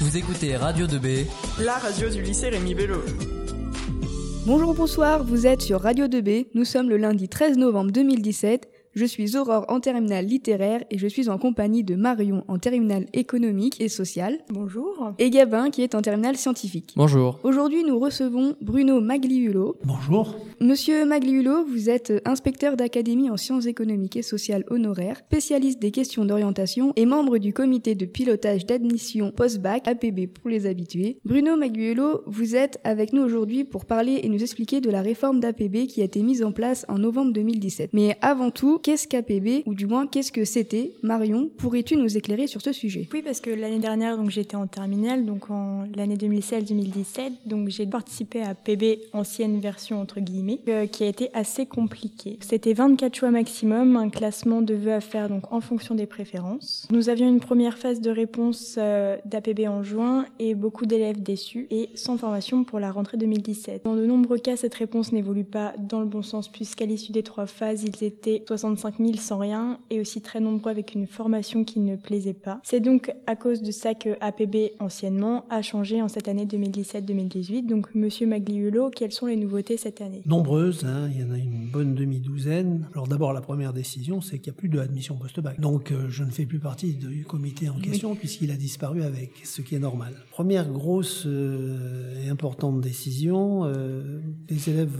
Vous 0.00 0.16
écoutez 0.16 0.56
Radio 0.56 0.86
2B, 0.86 1.26
la 1.62 1.74
radio 1.74 2.08
du 2.08 2.22
lycée 2.22 2.48
Rémi 2.48 2.74
Bello. 2.74 3.02
Bonjour, 4.46 4.72
bonsoir, 4.72 5.22
vous 5.24 5.46
êtes 5.46 5.60
sur 5.60 5.82
Radio 5.82 6.06
2B. 6.06 6.46
Nous 6.54 6.64
sommes 6.64 6.88
le 6.88 6.96
lundi 6.96 7.28
13 7.28 7.58
novembre 7.58 7.90
2017. 7.92 8.66
Je 8.92 9.04
suis 9.04 9.36
Aurore 9.36 9.66
en 9.68 9.78
terminale 9.78 10.26
littéraire 10.26 10.82
et 10.90 10.98
je 10.98 11.06
suis 11.06 11.28
en 11.28 11.38
compagnie 11.38 11.84
de 11.84 11.94
Marion 11.94 12.42
en 12.48 12.58
terminale 12.58 13.06
économique 13.12 13.80
et 13.80 13.88
sociale. 13.88 14.38
Bonjour. 14.48 15.12
Et 15.20 15.30
Gabin 15.30 15.70
qui 15.70 15.82
est 15.82 15.94
en 15.94 16.02
terminale 16.02 16.36
scientifique. 16.36 16.94
Bonjour. 16.96 17.38
Aujourd'hui, 17.44 17.84
nous 17.84 18.00
recevons 18.00 18.56
Bruno 18.60 19.00
Magliulo. 19.00 19.76
Bonjour. 19.84 20.34
Monsieur 20.60 21.04
Magliulo, 21.06 21.64
vous 21.64 21.88
êtes 21.88 22.12
inspecteur 22.24 22.76
d'académie 22.76 23.30
en 23.30 23.36
sciences 23.36 23.66
économiques 23.66 24.16
et 24.16 24.22
sociales 24.22 24.64
honoraires, 24.70 25.18
spécialiste 25.18 25.80
des 25.80 25.92
questions 25.92 26.24
d'orientation 26.24 26.92
et 26.96 27.06
membre 27.06 27.38
du 27.38 27.52
comité 27.52 27.94
de 27.94 28.06
pilotage 28.06 28.66
d'admission 28.66 29.30
post-bac 29.30 29.86
APB 29.86 30.26
pour 30.26 30.50
les 30.50 30.66
habitués. 30.66 31.18
Bruno 31.24 31.56
Magliulo, 31.56 32.22
vous 32.26 32.56
êtes 32.56 32.80
avec 32.82 33.12
nous 33.12 33.22
aujourd'hui 33.22 33.62
pour 33.62 33.84
parler 33.84 34.18
et 34.24 34.28
nous 34.28 34.42
expliquer 34.42 34.80
de 34.80 34.90
la 34.90 35.00
réforme 35.00 35.38
d'APB 35.38 35.86
qui 35.86 36.00
a 36.00 36.04
été 36.04 36.24
mise 36.24 36.42
en 36.42 36.50
place 36.50 36.84
en 36.88 36.98
novembre 36.98 37.32
2017. 37.32 37.90
Mais 37.92 38.18
avant 38.20 38.50
tout, 38.50 38.79
qu'est-ce 38.82 39.06
qu'APB 39.08 39.66
ou 39.66 39.74
du 39.74 39.86
moins 39.86 40.06
qu'est-ce 40.06 40.32
que 40.32 40.44
c'était 40.44 40.92
Marion, 41.02 41.50
pourrais-tu 41.58 41.96
nous 41.96 42.16
éclairer 42.16 42.46
sur 42.46 42.62
ce 42.62 42.72
sujet? 42.72 43.08
Oui, 43.12 43.22
parce 43.22 43.40
que 43.40 43.50
l'année 43.50 43.78
dernière, 43.78 44.16
donc 44.16 44.30
j'étais 44.30 44.56
en 44.56 44.66
terminale, 44.66 45.24
donc 45.24 45.50
en 45.50 45.86
l'année 45.94 46.16
2016-2017, 46.16 47.32
donc 47.46 47.68
j'ai 47.68 47.86
participé 47.86 48.42
à 48.42 48.50
APB 48.50 49.00
ancienne 49.12 49.60
version 49.60 50.00
entre 50.00 50.20
guillemets 50.20 50.60
euh, 50.68 50.86
qui 50.86 51.04
a 51.04 51.06
été 51.06 51.30
assez 51.34 51.66
compliqué. 51.66 52.38
C'était 52.40 52.72
24 52.72 53.14
choix 53.14 53.30
maximum, 53.30 53.96
un 53.96 54.10
classement 54.10 54.62
de 54.62 54.74
vœux 54.74 54.94
à 54.94 55.00
faire 55.00 55.28
donc 55.28 55.52
en 55.52 55.60
fonction 55.60 55.94
des 55.94 56.06
préférences. 56.06 56.86
Nous 56.90 57.08
avions 57.08 57.28
une 57.28 57.40
première 57.40 57.78
phase 57.78 58.00
de 58.00 58.10
réponse 58.10 58.76
euh, 58.78 59.16
d'APB 59.24 59.68
en 59.68 59.82
juin 59.82 60.26
et 60.38 60.54
beaucoup 60.54 60.86
d'élèves 60.86 61.22
déçus 61.22 61.66
et 61.70 61.90
sans 61.94 62.16
formation 62.16 62.64
pour 62.64 62.80
la 62.80 62.90
rentrée 62.90 63.16
2017. 63.16 63.84
Dans 63.84 63.96
de 63.96 64.06
nombreux 64.06 64.38
cas, 64.38 64.56
cette 64.56 64.74
réponse 64.74 65.12
n'évolue 65.12 65.44
pas 65.44 65.74
dans 65.78 66.00
le 66.00 66.06
bon 66.06 66.22
sens 66.22 66.48
puisqu'à 66.48 66.86
l'issue 66.86 67.12
des 67.12 67.22
trois 67.22 67.46
phases, 67.46 67.84
ils 67.84 68.04
étaient 68.04 68.42
65 68.76 68.98
000 68.98 69.16
sans 69.16 69.38
rien 69.38 69.78
et 69.90 70.00
aussi 70.00 70.20
très 70.20 70.40
nombreux 70.40 70.70
avec 70.70 70.94
une 70.94 71.06
formation 71.06 71.64
qui 71.64 71.80
ne 71.80 71.96
plaisait 71.96 72.34
pas. 72.34 72.60
C'est 72.62 72.80
donc 72.80 73.12
à 73.26 73.36
cause 73.36 73.62
de 73.62 73.70
ça 73.70 73.94
que 73.94 74.10
APB 74.20 74.72
anciennement 74.78 75.44
a 75.50 75.62
changé 75.62 76.02
en 76.02 76.08
cette 76.08 76.28
année 76.28 76.46
2017-2018. 76.46 77.66
Donc, 77.66 77.94
Monsieur 77.94 78.26
Magliulo, 78.26 78.90
quelles 78.90 79.12
sont 79.12 79.26
les 79.26 79.36
nouveautés 79.36 79.76
cette 79.76 80.00
année? 80.00 80.22
Nombreuses, 80.26 80.84
hein, 80.84 81.08
il 81.12 81.20
y 81.20 81.24
en 81.24 81.32
a 81.32 81.38
une 81.38 81.68
bonne 81.70 81.94
demi-douzaine. 81.94 82.86
Alors 82.92 83.08
d'abord, 83.08 83.32
la 83.32 83.40
première 83.40 83.72
décision, 83.72 84.20
c'est 84.20 84.38
qu'il 84.38 84.52
n'y 84.52 84.56
a 84.56 84.58
plus 84.58 84.68
d'admission 84.68 85.16
post-bac. 85.16 85.60
Donc 85.60 85.90
euh, 85.90 86.06
je 86.08 86.24
ne 86.24 86.30
fais 86.30 86.46
plus 86.46 86.58
partie 86.58 86.94
du 86.94 87.24
comité 87.24 87.68
en 87.68 87.78
question 87.78 88.14
puisqu'il 88.14 88.50
a 88.50 88.56
disparu 88.56 89.02
avec, 89.02 89.32
ce 89.44 89.62
qui 89.62 89.74
est 89.74 89.80
normal. 89.80 90.14
Première 90.30 90.70
grosse 90.70 91.24
euh, 91.26 92.24
et 92.24 92.28
importante 92.28 92.80
décision, 92.80 93.64
euh, 93.64 94.20
les 94.48 94.70
élèves 94.70 94.98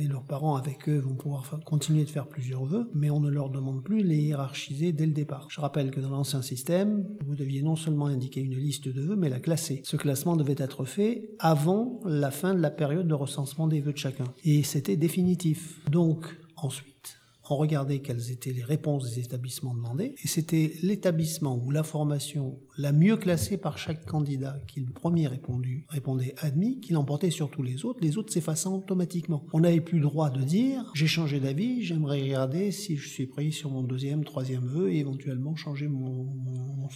et 0.00 0.06
leurs 0.06 0.24
parents 0.24 0.56
avec 0.56 0.88
eux 0.88 0.98
vont 0.98 1.14
pouvoir 1.14 1.44
continuer 1.64 2.04
de 2.04 2.10
faire 2.10 2.26
plusieurs 2.26 2.64
vœux, 2.64 2.88
mais 2.94 3.03
on 3.10 3.20
ne 3.20 3.30
leur 3.30 3.50
demande 3.50 3.82
plus 3.82 4.02
les 4.02 4.16
hiérarchiser 4.16 4.92
dès 4.92 5.06
le 5.06 5.12
départ. 5.12 5.48
Je 5.50 5.60
rappelle 5.60 5.90
que 5.90 6.00
dans 6.00 6.10
l'ancien 6.10 6.42
système, 6.42 7.06
vous 7.26 7.34
deviez 7.34 7.62
non 7.62 7.76
seulement 7.76 8.06
indiquer 8.06 8.40
une 8.40 8.56
liste 8.56 8.88
de 8.88 9.00
vœux, 9.00 9.16
mais 9.16 9.28
la 9.28 9.40
classer. 9.40 9.80
Ce 9.84 9.96
classement 9.96 10.36
devait 10.36 10.56
être 10.58 10.84
fait 10.84 11.30
avant 11.38 12.00
la 12.04 12.30
fin 12.30 12.54
de 12.54 12.60
la 12.60 12.70
période 12.70 13.08
de 13.08 13.14
recensement 13.14 13.66
des 13.66 13.80
vœux 13.80 13.92
de 13.92 13.98
chacun. 13.98 14.24
Et 14.44 14.62
c'était 14.62 14.96
définitif. 14.96 15.80
Donc, 15.90 16.38
ensuite, 16.56 17.18
on 17.50 17.56
regardait 17.56 18.00
quelles 18.00 18.30
étaient 18.30 18.52
les 18.52 18.64
réponses 18.64 19.14
des 19.14 19.20
établissements 19.20 19.74
demandés, 19.74 20.14
et 20.22 20.28
c'était 20.28 20.72
l'établissement 20.82 21.60
ou 21.64 21.70
la 21.70 21.82
formation 21.82 22.58
la 22.76 22.92
mieux 22.92 23.16
classée 23.16 23.56
par 23.56 23.78
chaque 23.78 24.04
candidat 24.04 24.58
qui 24.66 24.80
le 24.80 24.92
premier 24.92 25.28
répondu 25.28 25.86
répondait 25.88 26.34
admis, 26.38 26.80
qui 26.80 26.92
l'emportait 26.92 27.30
sur 27.30 27.50
tous 27.50 27.62
les 27.62 27.84
autres, 27.84 28.00
les 28.02 28.18
autres 28.18 28.32
s'effaçant 28.32 28.76
automatiquement. 28.76 29.44
On 29.52 29.60
n'avait 29.60 29.80
plus 29.80 29.98
le 29.98 30.04
droit 30.04 30.30
de 30.30 30.42
dire 30.42 30.90
j'ai 30.94 31.06
changé 31.06 31.40
d'avis, 31.40 31.82
j'aimerais 31.82 32.22
regarder 32.22 32.72
si 32.72 32.96
je 32.96 33.08
suis 33.08 33.26
pris 33.26 33.52
sur 33.52 33.70
mon 33.70 33.82
deuxième, 33.82 34.24
troisième 34.24 34.66
vœu 34.66 34.92
et 34.92 34.98
éventuellement 34.98 35.54
changer 35.54 35.88
mon, 35.88 36.32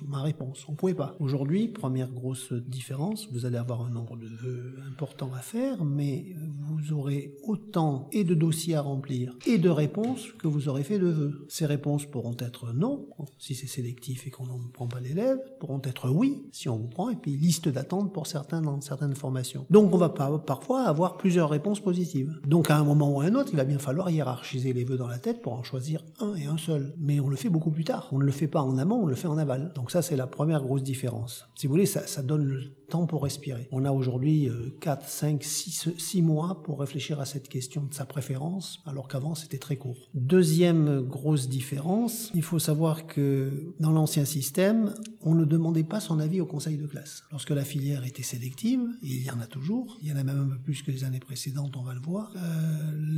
ma 0.08 0.22
réponse. 0.22 0.64
On 0.68 0.74
pouvait 0.74 0.94
pas. 0.94 1.16
Aujourd'hui, 1.20 1.68
première 1.68 2.10
grosse 2.10 2.52
différence, 2.52 3.28
vous 3.32 3.46
allez 3.46 3.56
avoir 3.56 3.82
un 3.82 3.90
nombre 3.90 4.16
de 4.16 4.26
vœux 4.26 4.74
important 4.88 5.32
à 5.34 5.40
faire, 5.40 5.84
mais 5.84 6.26
vous 6.66 6.92
aurez 6.92 7.36
autant 7.44 8.08
et 8.12 8.24
de 8.24 8.34
dossiers 8.34 8.74
à 8.74 8.82
remplir 8.82 9.36
et 9.46 9.58
de 9.58 9.68
réponses 9.68 10.28
que 10.38 10.48
vous 10.48 10.68
aurez 10.68 10.84
fait 10.84 10.98
de 10.98 11.06
vœux. 11.06 11.46
Ces 11.48 11.66
réponses 11.66 12.06
pourront 12.06 12.36
être 12.38 12.72
non, 12.72 13.08
si 13.38 13.54
c'est 13.54 13.66
sélectif 13.66 14.26
et 14.26 14.30
qu'on 14.30 14.44
ne 14.44 14.72
prend 14.72 14.86
pas 14.86 15.00
l'élève, 15.00 15.38
pourront 15.60 15.82
être 15.84 16.10
oui, 16.10 16.48
si 16.52 16.68
on 16.68 16.76
vous 16.76 16.88
prend, 16.88 17.10
et 17.10 17.16
puis 17.16 17.36
liste 17.36 17.68
d'attente 17.68 18.12
pour 18.12 18.26
certains 18.26 18.62
dans 18.62 18.80
certaines 18.80 19.14
formations. 19.14 19.66
Donc 19.70 19.92
on 19.92 19.98
va 19.98 20.08
parfois 20.08 20.82
avoir 20.82 21.16
plusieurs 21.16 21.50
réponses 21.50 21.80
positives. 21.80 22.40
Donc 22.46 22.70
à 22.70 22.76
un 22.76 22.84
moment 22.84 23.10
ou 23.10 23.20
à 23.20 23.24
un 23.24 23.34
autre, 23.34 23.50
il 23.52 23.56
va 23.56 23.64
bien 23.64 23.78
falloir 23.78 24.10
hiérarchiser 24.10 24.72
les 24.72 24.84
vœux 24.84 24.96
dans 24.96 25.08
la 25.08 25.18
tête 25.18 25.42
pour 25.42 25.52
en 25.52 25.62
choisir 25.62 26.04
un 26.20 26.34
et 26.34 26.46
un 26.46 26.58
seul. 26.58 26.94
Mais 26.98 27.20
on 27.20 27.28
le 27.28 27.36
fait 27.36 27.48
beaucoup 27.48 27.70
plus 27.70 27.84
tard. 27.84 28.08
On 28.12 28.18
ne 28.18 28.24
le 28.24 28.32
fait 28.32 28.48
pas 28.48 28.62
en 28.62 28.78
amont, 28.78 29.02
on 29.02 29.06
le 29.06 29.14
fait 29.14 29.28
en 29.28 29.38
aval. 29.38 29.72
Donc 29.74 29.90
ça, 29.90 30.02
c'est 30.02 30.16
la 30.16 30.26
première 30.26 30.62
grosse 30.62 30.82
différence. 30.82 31.46
Si 31.54 31.66
vous 31.66 31.72
voulez, 31.72 31.86
ça, 31.86 32.06
ça 32.06 32.22
donne 32.22 32.44
le 32.44 32.77
temps 32.88 33.06
pour 33.06 33.22
respirer. 33.22 33.68
On 33.72 33.84
a 33.84 33.92
aujourd'hui 33.92 34.48
4, 34.80 35.08
5, 35.08 35.44
6, 35.44 35.88
6 35.96 36.22
mois 36.22 36.62
pour 36.62 36.80
réfléchir 36.80 37.20
à 37.20 37.26
cette 37.26 37.48
question 37.48 37.84
de 37.84 37.94
sa 37.94 38.04
préférence, 38.04 38.80
alors 38.86 39.08
qu'avant 39.08 39.34
c'était 39.34 39.58
très 39.58 39.76
court. 39.76 40.08
Deuxième 40.14 41.02
grosse 41.02 41.48
différence, 41.48 42.30
il 42.34 42.42
faut 42.42 42.58
savoir 42.58 43.06
que 43.06 43.74
dans 43.80 43.92
l'ancien 43.92 44.24
système, 44.24 44.94
on 45.22 45.34
ne 45.34 45.44
demandait 45.44 45.84
pas 45.84 46.00
son 46.00 46.18
avis 46.18 46.40
au 46.40 46.46
conseil 46.46 46.76
de 46.76 46.86
classe. 46.86 47.24
Lorsque 47.30 47.50
la 47.50 47.64
filière 47.64 48.04
était 48.04 48.22
sélective, 48.22 48.80
il 49.02 49.22
y 49.22 49.30
en 49.30 49.40
a 49.40 49.46
toujours, 49.46 49.98
il 50.02 50.08
y 50.08 50.12
en 50.12 50.16
a 50.16 50.24
même 50.24 50.40
un 50.40 50.48
peu 50.48 50.58
plus 50.58 50.82
que 50.82 50.90
les 50.90 51.04
années 51.04 51.20
précédentes, 51.20 51.76
on 51.76 51.82
va 51.82 51.94
le 51.94 52.00
voir, 52.00 52.32
euh, 52.36 52.40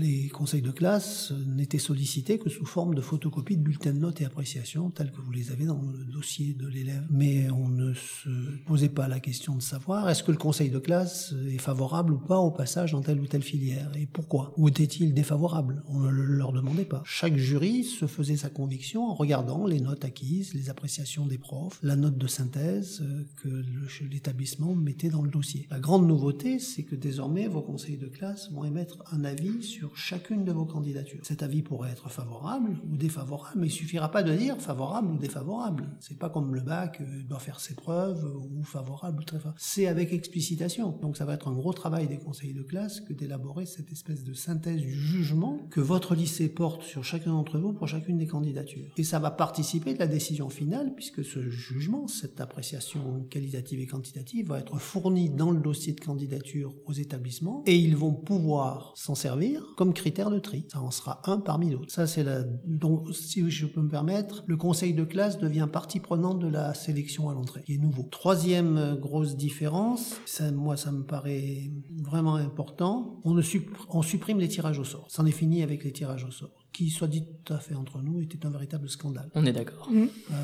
les 0.01 0.29
conseils 0.29 0.63
de 0.63 0.71
classe 0.71 1.33
n'étaient 1.47 1.79
sollicités 1.79 2.39
que 2.39 2.49
sous 2.49 2.67
forme 2.67 2.95
de 2.95 3.01
photocopie 3.01 3.57
de 3.57 3.63
bulletins 3.63 3.93
de 3.93 3.99
notes 3.99 4.21
et 4.21 4.25
appréciations, 4.25 4.91
tels 4.91 5.13
que 5.13 5.21
vous 5.21 5.33
les 5.33 5.53
avez 5.53 5.67
dans 5.67 5.81
le 5.81 6.05
dossier 6.05 6.55
de 6.55 6.67
l'élève. 6.67 7.07
Mais 7.11 7.51
on 7.51 7.69
ne 7.69 7.95
se 7.95 8.31
posait 8.67 8.89
pas 8.89 9.09
la 9.09 9.21
question 9.21 9.60
de 9.61 9.65
savoir 9.65 10.09
est-ce 10.09 10.23
que 10.23 10.33
le 10.33 10.39
conseil 10.39 10.71
de 10.71 10.79
classe 10.79 11.35
est 11.53 11.59
favorable 11.59 12.15
ou 12.15 12.19
pas 12.19 12.39
au 12.39 12.51
passage 12.51 12.93
dans 12.93 13.03
telle 13.03 13.21
ou 13.21 13.27
telle 13.27 13.43
filière, 13.43 13.91
et 13.95 14.07
pourquoi? 14.07 14.53
Ou 14.57 14.69
était-il 14.69 15.13
défavorable? 15.13 15.83
On 15.87 16.01
ne 16.01 16.11
le 16.11 16.25
leur 16.25 16.53
demandait 16.53 16.87
pas. 16.87 17.03
Chaque 17.05 17.37
jury 17.37 17.85
se 17.85 18.07
faisait 18.07 18.39
sa 18.39 18.49
conviction 18.49 19.05
en 19.05 19.15
regardant 19.15 19.67
les 19.67 19.81
notes 19.81 20.05
acquises, 20.05 20.55
les 20.55 20.71
appréciations 20.71 21.27
des 21.27 21.37
profs, 21.37 21.79
la 21.83 21.95
note 21.95 22.17
de 22.17 22.27
synthèse 22.27 23.03
euh, 23.03 23.25
que 23.37 23.65
l'établissement 24.11 24.75
mettait 24.75 25.11
dans 25.11 25.23
le 25.23 25.31
dossier. 25.31 25.67
La 25.71 25.79
grande 25.79 26.07
nouveauté, 26.07 26.59
c'est 26.59 26.85
que 26.85 26.97
désormais, 26.97 27.47
vos 27.47 27.63
conseils 27.63 27.99
de 27.99 28.07
classe 28.07 28.51
vont 28.53 28.65
émettre 28.65 29.05
un 29.13 29.25
avis 29.25 29.63
sur 29.63 29.97
chacune 29.97 30.45
de 30.45 30.53
vos 30.53 30.65
candidatures. 30.65 31.21
Cet 31.23 31.43
avis 31.43 31.61
pourrait 31.63 31.91
être 31.91 32.09
favorable 32.09 32.79
ou 32.91 32.97
défavorable, 32.97 33.61
mais 33.61 33.67
il 33.67 33.73
suffira 33.73 34.11
pas 34.11 34.23
de 34.23 34.35
dire 34.35 34.57
favorable 34.57 35.13
ou 35.13 35.19
défavorable. 35.19 35.91
C'est 36.01 36.19
pas 36.19 36.31
comme 36.31 36.55
le 36.55 36.63
bac, 36.63 37.03
euh, 37.03 37.23
doit 37.29 37.39
faire 37.39 37.61
ses 37.61 37.75
preuves, 37.75 38.25
ou 38.25 38.63
favorable 38.65 39.21
ou 39.21 39.25
très 39.25 39.37
favorable. 39.37 39.50
C'est 39.57 39.87
avec 39.87 40.13
explicitation. 40.13 40.99
Donc 41.03 41.17
ça 41.17 41.25
va 41.25 41.35
être 41.35 41.49
un 41.49 41.53
gros 41.53 41.73
travail 41.73 42.09
des 42.09 42.19
conseils 42.19 42.53
de 42.53 42.63
classe 42.63 43.01
que 43.01 43.13
d'élaborer 43.13 43.67
cette 43.67 43.91
espèce 43.93 44.25
de 44.25 44.33
synthèse 44.33 44.81
du 44.81 44.93
jugement 44.93 45.59
que 45.71 45.81
votre 45.81 46.15
lycée 46.15 46.49
porte 46.49 46.83
sur 46.83 47.05
chacun 47.05 47.33
d'entre 47.33 47.59
vous 47.59 47.73
pour 47.73 47.89
chacune 47.89 48.19
des 48.19 48.27
candidatures. 48.27 48.93
Et 48.97 49.05
ça 49.05 49.19
va 49.19 49.31
participer 49.31 49.95
de 49.95 49.99
la 49.99 50.07
décision 50.07 50.49
finale, 50.49 50.95
puisque 50.95 51.25
ce 51.25 51.49
jugement, 51.49 52.09
cette 52.09 52.41
appréciation 52.41 53.27
qualitative 53.31 53.81
et 53.81 53.87
quantitative 53.87 54.49
va 54.49 54.59
être 54.59 54.79
fournie 54.79 55.31
dans 55.31 55.51
le 55.51 55.61
dossier 55.61 55.93
de 55.93 56.01
candidature 56.01 56.75
aux 56.87 56.93
établissements 56.93 57.63
et 57.67 57.77
ils 57.77 57.97
vont 57.97 58.13
pouvoir 58.13 58.93
s'en 58.97 59.15
servir 59.15 59.75
comme 59.77 59.93
critère 59.93 60.31
de 60.31 60.39
tri. 60.39 60.67
Ça 60.73 60.81
en 60.81 60.91
sera 60.91 61.21
un 61.25 61.39
parmi 61.39 61.71
d'autres. 61.71 61.93
Ça, 61.93 62.07
c'est 62.07 62.25
la, 62.25 62.43
donc, 62.43 63.15
si 63.15 63.49
je 63.51 63.67
peux 63.67 63.81
me 63.81 63.89
permettre, 63.89 64.45
le 64.47 64.57
conseil 64.57 64.95
de 64.95 65.05
classe 65.05 65.39
devient 65.39 65.69
partie 65.71 66.01
prenante 66.01 66.39
de 66.39 66.49
la 66.49 66.75
sélection 66.75 67.29
à 67.29 67.35
l'entrée, 67.35 67.63
qui 67.65 67.75
est 67.75 67.79
nouveau. 67.79 68.09
Troisième 68.11 68.97
grosse 69.01 69.37
différence, 69.41 70.21
ça, 70.27 70.53
moi, 70.53 70.77
ça 70.77 70.93
me 70.93 71.03
paraît 71.03 71.71
vraiment 72.03 72.37
important. 72.37 73.21
On, 73.25 73.35
ne 73.35 73.43
on 73.89 74.03
supprime 74.03 74.39
les 74.39 74.49
tirages 74.49 74.79
au 74.79 74.85
sort. 74.85 75.07
C'en 75.09 75.27
est 75.27 75.33
fini 75.33 75.63
avec 75.63 75.83
les 75.83 75.93
tirages 75.93 76.25
au 76.25 76.31
sort 76.31 76.60
qui, 76.73 76.91
soit 76.91 77.09
dit 77.09 77.25
tout 77.45 77.53
à 77.53 77.59
fait 77.59 77.75
entre 77.75 78.01
nous, 78.03 78.21
était 78.21 78.45
un 78.47 78.51
véritable 78.51 78.89
scandale. 78.89 79.31
On 79.35 79.45
est 79.47 79.53
d'accord. 79.53 79.89
Mmh. 79.91 80.07
Euh, 80.33 80.37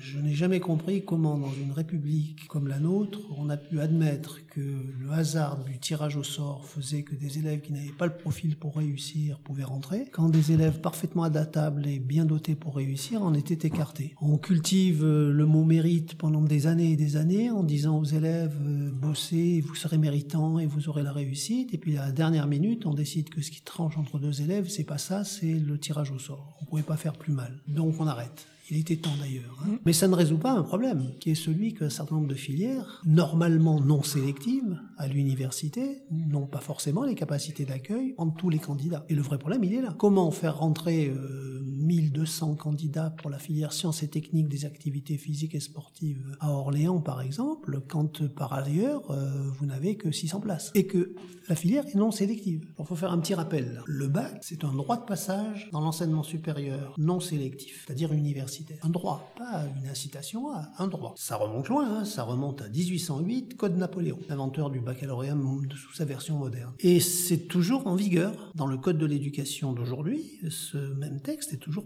je 0.00 0.18
n'ai 0.18 0.34
jamais 0.34 0.60
compris 0.60 1.04
comment, 1.04 1.38
dans 1.38 1.52
une 1.52 1.72
république 1.72 2.48
comme 2.48 2.68
la 2.68 2.78
nôtre, 2.78 3.20
on 3.36 3.50
a 3.50 3.56
pu 3.56 3.80
admettre 3.80 4.38
que 4.46 4.60
le 4.60 5.10
hasard 5.10 5.62
du 5.64 5.78
tirage 5.78 6.16
au 6.16 6.22
sort 6.22 6.66
faisait 6.66 7.02
que 7.02 7.14
des 7.14 7.38
élèves 7.38 7.60
qui 7.60 7.72
n'avaient 7.72 7.92
pas 7.96 8.06
le 8.06 8.16
profil 8.16 8.56
pour 8.56 8.76
réussir 8.76 9.38
pouvaient 9.38 9.64
rentrer, 9.64 10.06
quand 10.10 10.28
des 10.28 10.52
élèves 10.52 10.80
parfaitement 10.80 11.22
adaptables 11.22 11.86
et 11.86 11.98
bien 11.98 12.24
dotés 12.24 12.54
pour 12.54 12.76
réussir 12.76 13.22
en 13.22 13.34
étaient 13.34 13.66
écartés. 13.66 14.14
On 14.20 14.38
cultive 14.38 15.04
euh, 15.04 15.32
le 15.32 15.46
mot 15.46 15.64
mérite 15.64 16.14
pendant 16.14 16.42
des 16.42 16.66
années 16.66 16.92
et 16.92 16.96
des 16.96 17.16
années 17.16 17.50
en 17.50 17.62
disant 17.62 17.98
aux 17.98 18.04
élèves 18.04 18.56
euh, 18.60 18.90
bossez, 18.90 19.60
vous 19.60 19.74
serez 19.74 19.98
méritant 19.98 20.58
et 20.58 20.66
vous 20.66 20.88
aurez 20.88 21.02
la 21.02 21.12
réussite, 21.12 21.74
et 21.74 21.78
puis 21.78 21.96
à 21.96 22.06
la 22.06 22.12
dernière 22.12 22.46
minute, 22.46 22.86
on 22.86 22.94
décide 22.94 23.28
que 23.28 23.42
ce 23.42 23.50
qui 23.50 23.62
tranche 23.62 23.96
entre 23.98 24.18
deux 24.18 24.40
élèves, 24.40 24.68
c'est 24.68 24.84
pas 24.84 24.98
ça, 24.98 25.24
c'est 25.24 25.59
le 25.64 25.78
tirage 25.78 26.10
au 26.10 26.18
sort. 26.18 26.56
On 26.60 26.64
pouvait 26.64 26.82
pas 26.82 26.96
faire 26.96 27.14
plus 27.14 27.32
mal. 27.32 27.60
Donc 27.68 27.94
on 28.00 28.06
arrête. 28.06 28.46
Il 28.70 28.76
était 28.76 28.96
temps 28.96 29.10
d'ailleurs. 29.20 29.58
Hein. 29.64 29.78
Mais 29.84 29.92
ça 29.92 30.06
ne 30.06 30.14
résout 30.14 30.38
pas 30.38 30.52
un 30.52 30.62
problème, 30.62 31.10
qui 31.18 31.30
est 31.30 31.34
celui 31.34 31.74
qu'un 31.74 31.90
certain 31.90 32.14
nombre 32.14 32.28
de 32.28 32.34
filières, 32.34 33.02
normalement 33.04 33.80
non 33.80 34.04
sélectives, 34.04 34.78
à 34.96 35.08
l'université, 35.08 36.02
n'ont 36.12 36.46
pas 36.46 36.60
forcément 36.60 37.02
les 37.02 37.16
capacités 37.16 37.64
d'accueil 37.64 38.14
entre 38.16 38.36
tous 38.36 38.48
les 38.48 38.60
candidats. 38.60 39.04
Et 39.08 39.16
le 39.16 39.22
vrai 39.22 39.38
problème, 39.38 39.64
il 39.64 39.74
est 39.74 39.82
là. 39.82 39.92
Comment 39.98 40.30
faire 40.30 40.58
rentrer 40.58 41.08
euh, 41.08 41.59
1200 41.90 42.54
candidats 42.54 43.10
pour 43.10 43.30
la 43.30 43.38
filière 43.40 43.72
sciences 43.72 44.04
et 44.04 44.08
techniques 44.08 44.48
des 44.48 44.64
activités 44.64 45.18
physiques 45.18 45.56
et 45.56 45.60
sportives 45.60 46.36
à 46.38 46.52
Orléans, 46.52 47.00
par 47.00 47.20
exemple, 47.20 47.80
quand 47.88 48.28
par 48.28 48.52
ailleurs, 48.52 49.10
euh, 49.10 49.50
vous 49.58 49.66
n'avez 49.66 49.96
que 49.96 50.12
600 50.12 50.40
places 50.40 50.70
et 50.76 50.86
que 50.86 51.14
la 51.48 51.56
filière 51.56 51.84
est 51.86 51.96
non 51.96 52.12
sélective. 52.12 52.64
Il 52.78 52.84
faut 52.84 52.94
faire 52.94 53.10
un 53.10 53.18
petit 53.18 53.34
rappel. 53.34 53.82
Le 53.86 54.06
bac, 54.06 54.38
c'est 54.42 54.62
un 54.62 54.72
droit 54.72 54.98
de 54.98 55.04
passage 55.04 55.68
dans 55.72 55.80
l'enseignement 55.80 56.22
supérieur 56.22 56.94
non 56.96 57.18
sélectif, 57.18 57.84
c'est-à-dire 57.84 58.12
universitaire. 58.12 58.78
Un 58.82 58.90
droit, 58.90 59.32
pas 59.36 59.64
une 59.76 59.88
incitation 59.88 60.52
à 60.52 60.70
un 60.78 60.86
droit. 60.86 61.14
Ça 61.16 61.34
remonte 61.34 61.68
loin, 61.68 61.88
hein. 61.90 62.04
ça 62.04 62.22
remonte 62.22 62.62
à 62.62 62.68
1808, 62.68 63.56
Code 63.56 63.76
Napoléon, 63.76 64.18
l'inventeur 64.28 64.70
du 64.70 64.80
baccalauréat 64.80 65.36
sous 65.74 65.94
sa 65.94 66.04
version 66.04 66.38
moderne. 66.38 66.72
Et 66.78 67.00
c'est 67.00 67.48
toujours 67.48 67.86
en 67.88 67.96
vigueur. 67.96 68.52
Dans 68.54 68.66
le 68.66 68.76
Code 68.76 68.98
de 68.98 69.06
l'éducation 69.06 69.72
d'aujourd'hui, 69.72 70.38
ce 70.50 70.78
même 70.78 71.20
texte 71.20 71.52
est 71.52 71.58
toujours 71.58 71.79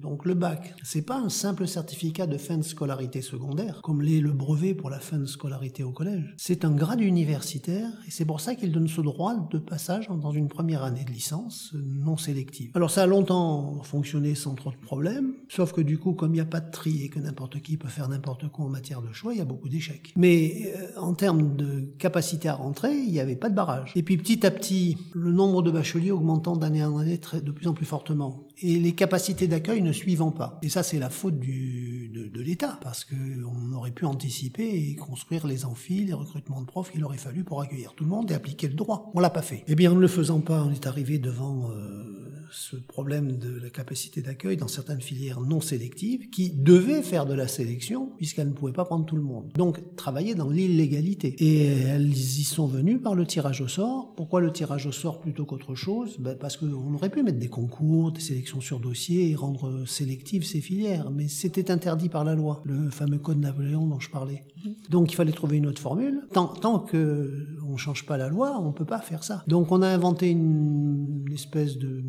Donc 0.00 0.24
le 0.24 0.34
bac, 0.34 0.74
c'est 0.82 1.02
pas 1.02 1.16
un 1.16 1.28
simple 1.28 1.66
certificat 1.66 2.26
de 2.26 2.36
fin 2.36 2.58
de 2.58 2.62
scolarité 2.62 3.22
secondaire, 3.22 3.80
comme 3.82 4.02
l'est 4.02 4.20
le 4.20 4.32
brevet 4.32 4.74
pour 4.74 4.90
la 4.90 4.98
fin 4.98 5.18
de 5.18 5.24
scolarité 5.24 5.84
au 5.84 5.92
collège. 5.92 6.34
C'est 6.36 6.64
un 6.64 6.72
grade 6.72 7.00
universitaire, 7.00 7.88
et 8.06 8.10
c'est 8.10 8.24
pour 8.24 8.40
ça 8.40 8.54
qu'il 8.54 8.72
donne 8.72 8.88
ce 8.88 9.00
droit 9.00 9.34
de 9.50 9.58
passage 9.58 10.08
dans 10.08 10.32
une 10.32 10.48
première 10.48 10.82
année 10.82 11.04
de 11.04 11.10
licence 11.10 11.74
non 11.74 12.16
sélective. 12.16 12.72
Alors 12.74 12.90
ça 12.90 13.04
a 13.04 13.06
longtemps 13.06 13.82
fonctionné 13.84 14.34
sans 14.34 14.54
trop 14.54 14.70
de 14.70 14.76
problèmes, 14.76 15.34
sauf 15.48 15.72
que 15.72 15.80
du 15.80 15.98
coup, 15.98 16.12
comme 16.12 16.32
il 16.32 16.38
n'y 16.38 16.40
a 16.40 16.44
pas 16.44 16.60
de 16.60 16.70
tri 16.70 17.02
et 17.02 17.08
que 17.08 17.20
n'importe 17.20 17.60
qui 17.60 17.76
peut 17.76 17.88
faire 17.88 18.08
n'importe 18.08 18.48
quoi 18.48 18.64
en 18.64 18.68
matière 18.68 19.00
de 19.00 19.12
choix, 19.12 19.32
il 19.32 19.38
y 19.38 19.42
a 19.42 19.46
beaucoup 19.46 19.68
d'échecs. 19.68 20.12
Mais 20.16 20.72
euh, 20.76 21.00
en 21.00 21.14
termes 21.14 21.56
de 21.56 21.92
capacité 21.98 22.48
à 22.48 22.54
rentrer, 22.54 22.94
il 22.94 23.10
n'y 23.10 23.20
avait 23.20 23.36
pas 23.36 23.48
de 23.48 23.54
barrage. 23.54 23.92
Et 23.94 24.02
puis 24.02 24.16
petit 24.16 24.44
à 24.44 24.50
petit, 24.50 24.98
le 25.14 25.32
nombre 25.32 25.62
de 25.62 25.70
bacheliers 25.70 26.10
augmentant 26.10 26.56
d'année 26.56 26.84
en 26.84 26.98
année 26.98 27.20
de 27.42 27.50
plus 27.50 27.68
en 27.68 27.74
plus 27.74 27.86
fortement 27.86 28.48
et 28.62 28.78
les 28.78 28.92
capacités 28.92 29.48
d'accueil 29.48 29.82
ne 29.82 29.92
suivant 29.92 30.30
pas. 30.30 30.58
Et 30.62 30.68
ça, 30.68 30.82
c'est 30.82 30.98
la 30.98 31.10
faute 31.10 31.38
de 31.38 32.40
l'État, 32.40 32.78
parce 32.82 33.04
qu'on 33.04 33.72
aurait 33.72 33.90
pu 33.90 34.04
anticiper 34.04 34.64
et 34.64 34.96
construire 34.96 35.46
les 35.46 35.64
amphis, 35.64 36.04
les 36.04 36.12
recrutements 36.12 36.60
de 36.60 36.66
profs 36.66 36.90
qu'il 36.90 37.04
aurait 37.04 37.18
fallu 37.18 37.44
pour 37.44 37.60
accueillir 37.60 37.94
tout 37.94 38.04
le 38.04 38.10
monde 38.10 38.30
et 38.30 38.34
appliquer 38.34 38.68
le 38.68 38.74
droit. 38.74 39.10
On 39.14 39.20
l'a 39.20 39.30
pas 39.30 39.42
fait. 39.42 39.64
Eh 39.66 39.74
bien, 39.74 39.92
en 39.92 39.94
ne 39.94 40.00
le 40.00 40.08
faisant 40.08 40.40
pas, 40.40 40.64
on 40.64 40.72
est 40.72 40.86
arrivé 40.86 41.18
devant 41.18 41.70
euh, 41.70 42.31
ce 42.52 42.76
problème 42.76 43.38
de 43.38 43.58
la 43.60 43.70
capacité 43.70 44.20
d'accueil 44.20 44.56
dans 44.56 44.68
certaines 44.68 45.00
filières 45.00 45.40
non 45.40 45.60
sélectives 45.60 46.28
qui 46.30 46.50
devaient 46.50 47.02
faire 47.02 47.26
de 47.26 47.34
la 47.34 47.48
sélection 47.48 48.12
puisqu'elles 48.16 48.48
ne 48.48 48.52
pouvaient 48.52 48.72
pas 48.72 48.84
prendre 48.84 49.06
tout 49.06 49.16
le 49.16 49.22
monde. 49.22 49.50
Donc 49.54 49.96
travailler 49.96 50.34
dans 50.34 50.50
l'illégalité. 50.50 51.34
Et 51.38 51.66
elles 51.66 52.10
y 52.10 52.44
sont 52.44 52.66
venues 52.66 52.98
par 52.98 53.14
le 53.14 53.26
tirage 53.26 53.60
au 53.60 53.68
sort. 53.68 54.12
Pourquoi 54.16 54.40
le 54.40 54.52
tirage 54.52 54.86
au 54.86 54.92
sort 54.92 55.20
plutôt 55.20 55.46
qu'autre 55.46 55.74
chose? 55.74 56.16
Ben 56.18 56.36
Parce 56.38 56.56
qu'on 56.56 56.94
aurait 56.94 57.10
pu 57.10 57.22
mettre 57.22 57.38
des 57.38 57.48
concours, 57.48 58.12
des 58.12 58.20
sélections 58.20 58.60
sur 58.60 58.80
dossier 58.80 59.30
et 59.30 59.34
rendre 59.34 59.86
sélectives 59.86 60.44
ces 60.44 60.60
filières, 60.60 61.10
mais 61.10 61.28
c'était 61.28 61.70
interdit 61.70 62.08
par 62.08 62.24
la 62.24 62.34
loi, 62.34 62.62
le 62.64 62.90
fameux 62.90 63.18
code 63.18 63.38
Napoléon 63.38 63.86
dont 63.86 64.00
je 64.00 64.10
parlais. 64.10 64.44
Donc 64.90 65.12
il 65.12 65.16
fallait 65.16 65.32
trouver 65.32 65.56
une 65.56 65.66
autre 65.66 65.80
formule. 65.80 66.22
Tant, 66.32 66.48
tant 66.48 66.78
que 66.78 67.46
on 67.66 67.76
change 67.76 68.04
pas 68.04 68.16
la 68.16 68.28
loi, 68.28 68.60
on 68.60 68.72
peut 68.72 68.84
pas 68.84 69.00
faire 69.00 69.24
ça. 69.24 69.42
Donc 69.46 69.72
on 69.72 69.82
a 69.82 69.88
inventé 69.88 70.30
une, 70.30 71.24
une 71.26 71.32
espèce 71.32 71.78
de 71.78 72.02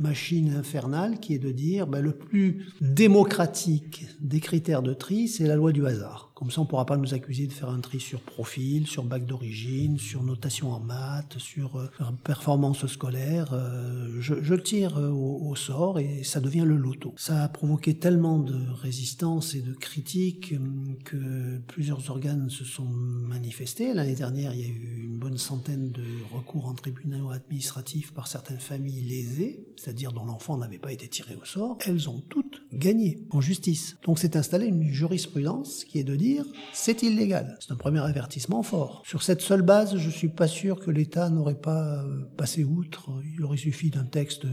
machine 0.00 0.54
infernale 0.54 1.20
qui 1.20 1.34
est 1.34 1.38
de 1.38 1.50
dire 1.50 1.86
ben, 1.86 2.00
le 2.00 2.12
plus 2.12 2.66
démocratique 2.80 4.06
des 4.20 4.40
critères 4.40 4.82
de 4.82 4.94
tri, 4.94 5.28
c'est 5.28 5.46
la 5.46 5.56
loi 5.56 5.72
du 5.72 5.86
hasard. 5.86 6.29
Comme 6.40 6.50
ça, 6.50 6.62
on 6.62 6.64
ne 6.64 6.70
pourra 6.70 6.86
pas 6.86 6.96
nous 6.96 7.12
accuser 7.12 7.46
de 7.46 7.52
faire 7.52 7.68
un 7.68 7.80
tri 7.80 8.00
sur 8.00 8.22
profil, 8.22 8.86
sur 8.86 9.04
bac 9.04 9.26
d'origine, 9.26 9.98
sur 9.98 10.22
notation 10.22 10.72
en 10.72 10.80
maths, 10.80 11.36
sur 11.36 11.76
euh, 11.76 11.86
performance 12.24 12.86
scolaire. 12.86 13.50
Euh, 13.52 14.16
je, 14.20 14.36
je, 14.40 14.54
tire 14.54 14.96
euh, 14.96 15.10
au, 15.10 15.54
sort 15.54 15.98
et 15.98 16.24
ça 16.24 16.40
devient 16.40 16.64
le 16.66 16.76
loto. 16.76 17.12
Ça 17.18 17.44
a 17.44 17.48
provoqué 17.50 17.92
tellement 17.92 18.38
de 18.38 18.56
résistance 18.72 19.54
et 19.54 19.60
de 19.60 19.74
critiques 19.74 20.54
hum, 20.56 20.96
que 21.04 21.58
plusieurs 21.66 22.08
organes 22.08 22.48
se 22.48 22.64
sont 22.64 22.88
manifestés. 22.88 23.92
L'année 23.92 24.14
dernière, 24.14 24.54
il 24.54 24.60
y 24.62 24.64
a 24.64 24.68
eu 24.68 25.02
une 25.04 25.18
bonne 25.18 25.36
centaine 25.36 25.90
de 25.90 26.04
recours 26.32 26.64
en 26.64 26.74
tribunaux 26.74 27.32
administratifs 27.32 28.14
par 28.14 28.28
certaines 28.28 28.60
familles 28.60 29.02
lésées, 29.02 29.66
c'est-à-dire 29.76 30.12
dont 30.12 30.24
l'enfant 30.24 30.56
n'avait 30.56 30.78
pas 30.78 30.90
été 30.90 31.06
tiré 31.06 31.36
au 31.36 31.44
sort. 31.44 31.76
Elles 31.84 32.08
ont 32.08 32.22
toutes 32.30 32.62
gagné 32.72 33.18
en 33.30 33.42
justice. 33.42 33.98
Donc 34.04 34.18
s'est 34.18 34.38
installée 34.38 34.66
une 34.66 34.90
jurisprudence 34.90 35.84
qui 35.84 35.98
est 35.98 36.04
de 36.04 36.16
dire 36.16 36.29
c'est 36.72 37.02
illégal. 37.02 37.56
C'est 37.60 37.72
un 37.72 37.76
premier 37.76 38.00
avertissement 38.00 38.62
fort. 38.62 39.02
Sur 39.06 39.22
cette 39.22 39.40
seule 39.40 39.62
base, 39.62 39.96
je 39.96 40.10
suis 40.10 40.28
pas 40.28 40.48
sûr 40.48 40.80
que 40.80 40.90
l'État 40.90 41.30
n'aurait 41.30 41.60
pas 41.60 42.04
passé 42.36 42.64
outre. 42.64 43.10
Il 43.36 43.44
aurait 43.44 43.56
suffi 43.56 43.90
d'un 43.90 44.04
texte 44.04 44.46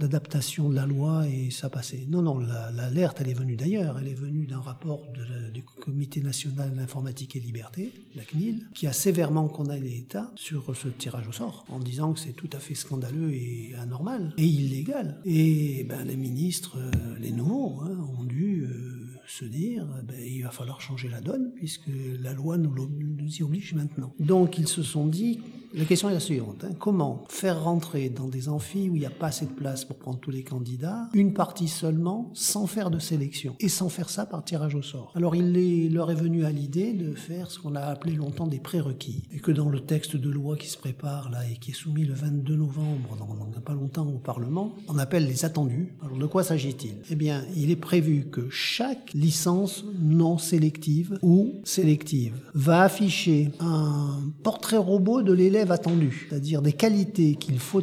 d'adaptation 0.00 0.68
de 0.68 0.74
la 0.74 0.86
loi 0.86 1.26
et 1.28 1.50
ça 1.50 1.70
passait. 1.70 2.06
Non, 2.08 2.22
non, 2.22 2.38
l'alerte, 2.38 3.18
la, 3.18 3.24
elle 3.24 3.30
est 3.30 3.38
venue 3.38 3.56
d'ailleurs. 3.56 3.98
Elle 3.98 4.08
est 4.08 4.14
venue 4.14 4.46
d'un 4.46 4.60
rapport 4.60 5.08
du 5.52 5.62
Comité 5.62 6.20
national 6.20 6.72
d'informatique 6.74 7.36
et 7.36 7.40
liberté, 7.40 7.92
la 8.14 8.24
CNIL, 8.24 8.68
qui 8.74 8.86
a 8.86 8.92
sévèrement 8.92 9.48
condamné 9.48 9.88
l'État 9.88 10.30
sur 10.36 10.76
ce 10.76 10.88
tirage 10.88 11.26
au 11.28 11.32
sort, 11.32 11.64
en 11.68 11.80
disant 11.80 12.12
que 12.12 12.20
c'est 12.20 12.32
tout 12.32 12.50
à 12.52 12.58
fait 12.58 12.74
scandaleux 12.74 13.32
et 13.32 13.74
anormal 13.80 14.32
et 14.38 14.44
illégal. 14.44 15.20
Et 15.24 15.84
ben, 15.88 16.04
les 16.04 16.16
ministres, 16.16 16.78
les 17.20 17.32
nouveaux, 17.32 17.80
hein, 17.82 17.98
ont 18.18 18.24
dû 18.24 18.64
euh, 18.64 19.01
se 19.26 19.44
dire 19.44 19.86
ben, 20.04 20.18
il 20.20 20.42
va 20.42 20.50
falloir 20.50 20.80
changer 20.80 21.08
la 21.08 21.20
donne 21.20 21.52
puisque 21.54 21.90
la 22.20 22.32
loi 22.32 22.58
nous, 22.58 22.74
nous 22.88 23.36
y 23.36 23.42
oblige 23.42 23.74
maintenant. 23.74 24.14
Donc 24.18 24.58
ils 24.58 24.68
se 24.68 24.82
sont 24.82 25.06
dit 25.06 25.40
la 25.74 25.84
question 25.84 26.10
est 26.10 26.14
la 26.14 26.20
suivante. 26.20 26.64
Hein. 26.64 26.72
Comment 26.78 27.24
faire 27.28 27.62
rentrer 27.62 28.08
dans 28.08 28.28
des 28.28 28.48
amphis 28.48 28.88
où 28.90 28.96
il 28.96 29.00
n'y 29.00 29.06
a 29.06 29.10
pas 29.10 29.28
assez 29.28 29.46
de 29.46 29.52
place 29.52 29.84
pour 29.84 29.96
prendre 29.96 30.18
tous 30.18 30.30
les 30.30 30.42
candidats, 30.42 31.08
une 31.14 31.32
partie 31.32 31.68
seulement, 31.68 32.30
sans 32.34 32.66
faire 32.66 32.90
de 32.90 32.98
sélection, 32.98 33.54
et 33.60 33.68
sans 33.68 33.88
faire 33.88 34.10
ça 34.10 34.26
par 34.26 34.44
tirage 34.44 34.74
au 34.74 34.82
sort? 34.82 35.12
Alors 35.14 35.34
il 35.36 35.92
leur 35.92 36.10
est 36.10 36.16
venu 36.16 36.44
à 36.44 36.50
l'idée 36.50 36.92
de 36.92 37.14
faire 37.14 37.50
ce 37.50 37.58
qu'on 37.58 37.74
a 37.74 37.80
appelé 37.80 38.14
longtemps 38.14 38.46
des 38.46 38.58
prérequis, 38.58 39.22
et 39.32 39.38
que 39.38 39.52
dans 39.52 39.68
le 39.68 39.80
texte 39.80 40.16
de 40.16 40.30
loi 40.30 40.56
qui 40.56 40.68
se 40.68 40.78
prépare 40.78 41.30
là 41.30 41.40
et 41.50 41.56
qui 41.56 41.70
est 41.70 41.74
soumis 41.74 42.04
le 42.04 42.14
22 42.14 42.56
novembre, 42.56 43.16
dans 43.18 43.60
pas 43.60 43.74
longtemps 43.74 44.08
au 44.08 44.18
Parlement, 44.18 44.74
on 44.88 44.98
appelle 44.98 45.26
les 45.26 45.44
attendus. 45.44 45.94
Alors 46.02 46.18
de 46.18 46.26
quoi 46.26 46.42
s'agit-il? 46.42 46.96
Eh 47.10 47.14
bien, 47.14 47.44
il 47.56 47.70
est 47.70 47.76
prévu 47.76 48.26
que 48.30 48.48
chaque 48.50 49.12
licence 49.14 49.84
non 50.00 50.38
sélective 50.38 51.18
ou 51.22 51.60
sélective 51.64 52.34
va 52.54 52.82
afficher 52.82 53.50
un 53.60 54.20
portrait 54.42 54.78
robot 54.78 55.22
de 55.22 55.32
l'élève 55.32 55.61
attendu, 55.70 56.26
c'est-à-dire 56.28 56.62
des 56.62 56.72
qualités 56.72 57.34
qu'il 57.34 57.58
faut 57.58 57.82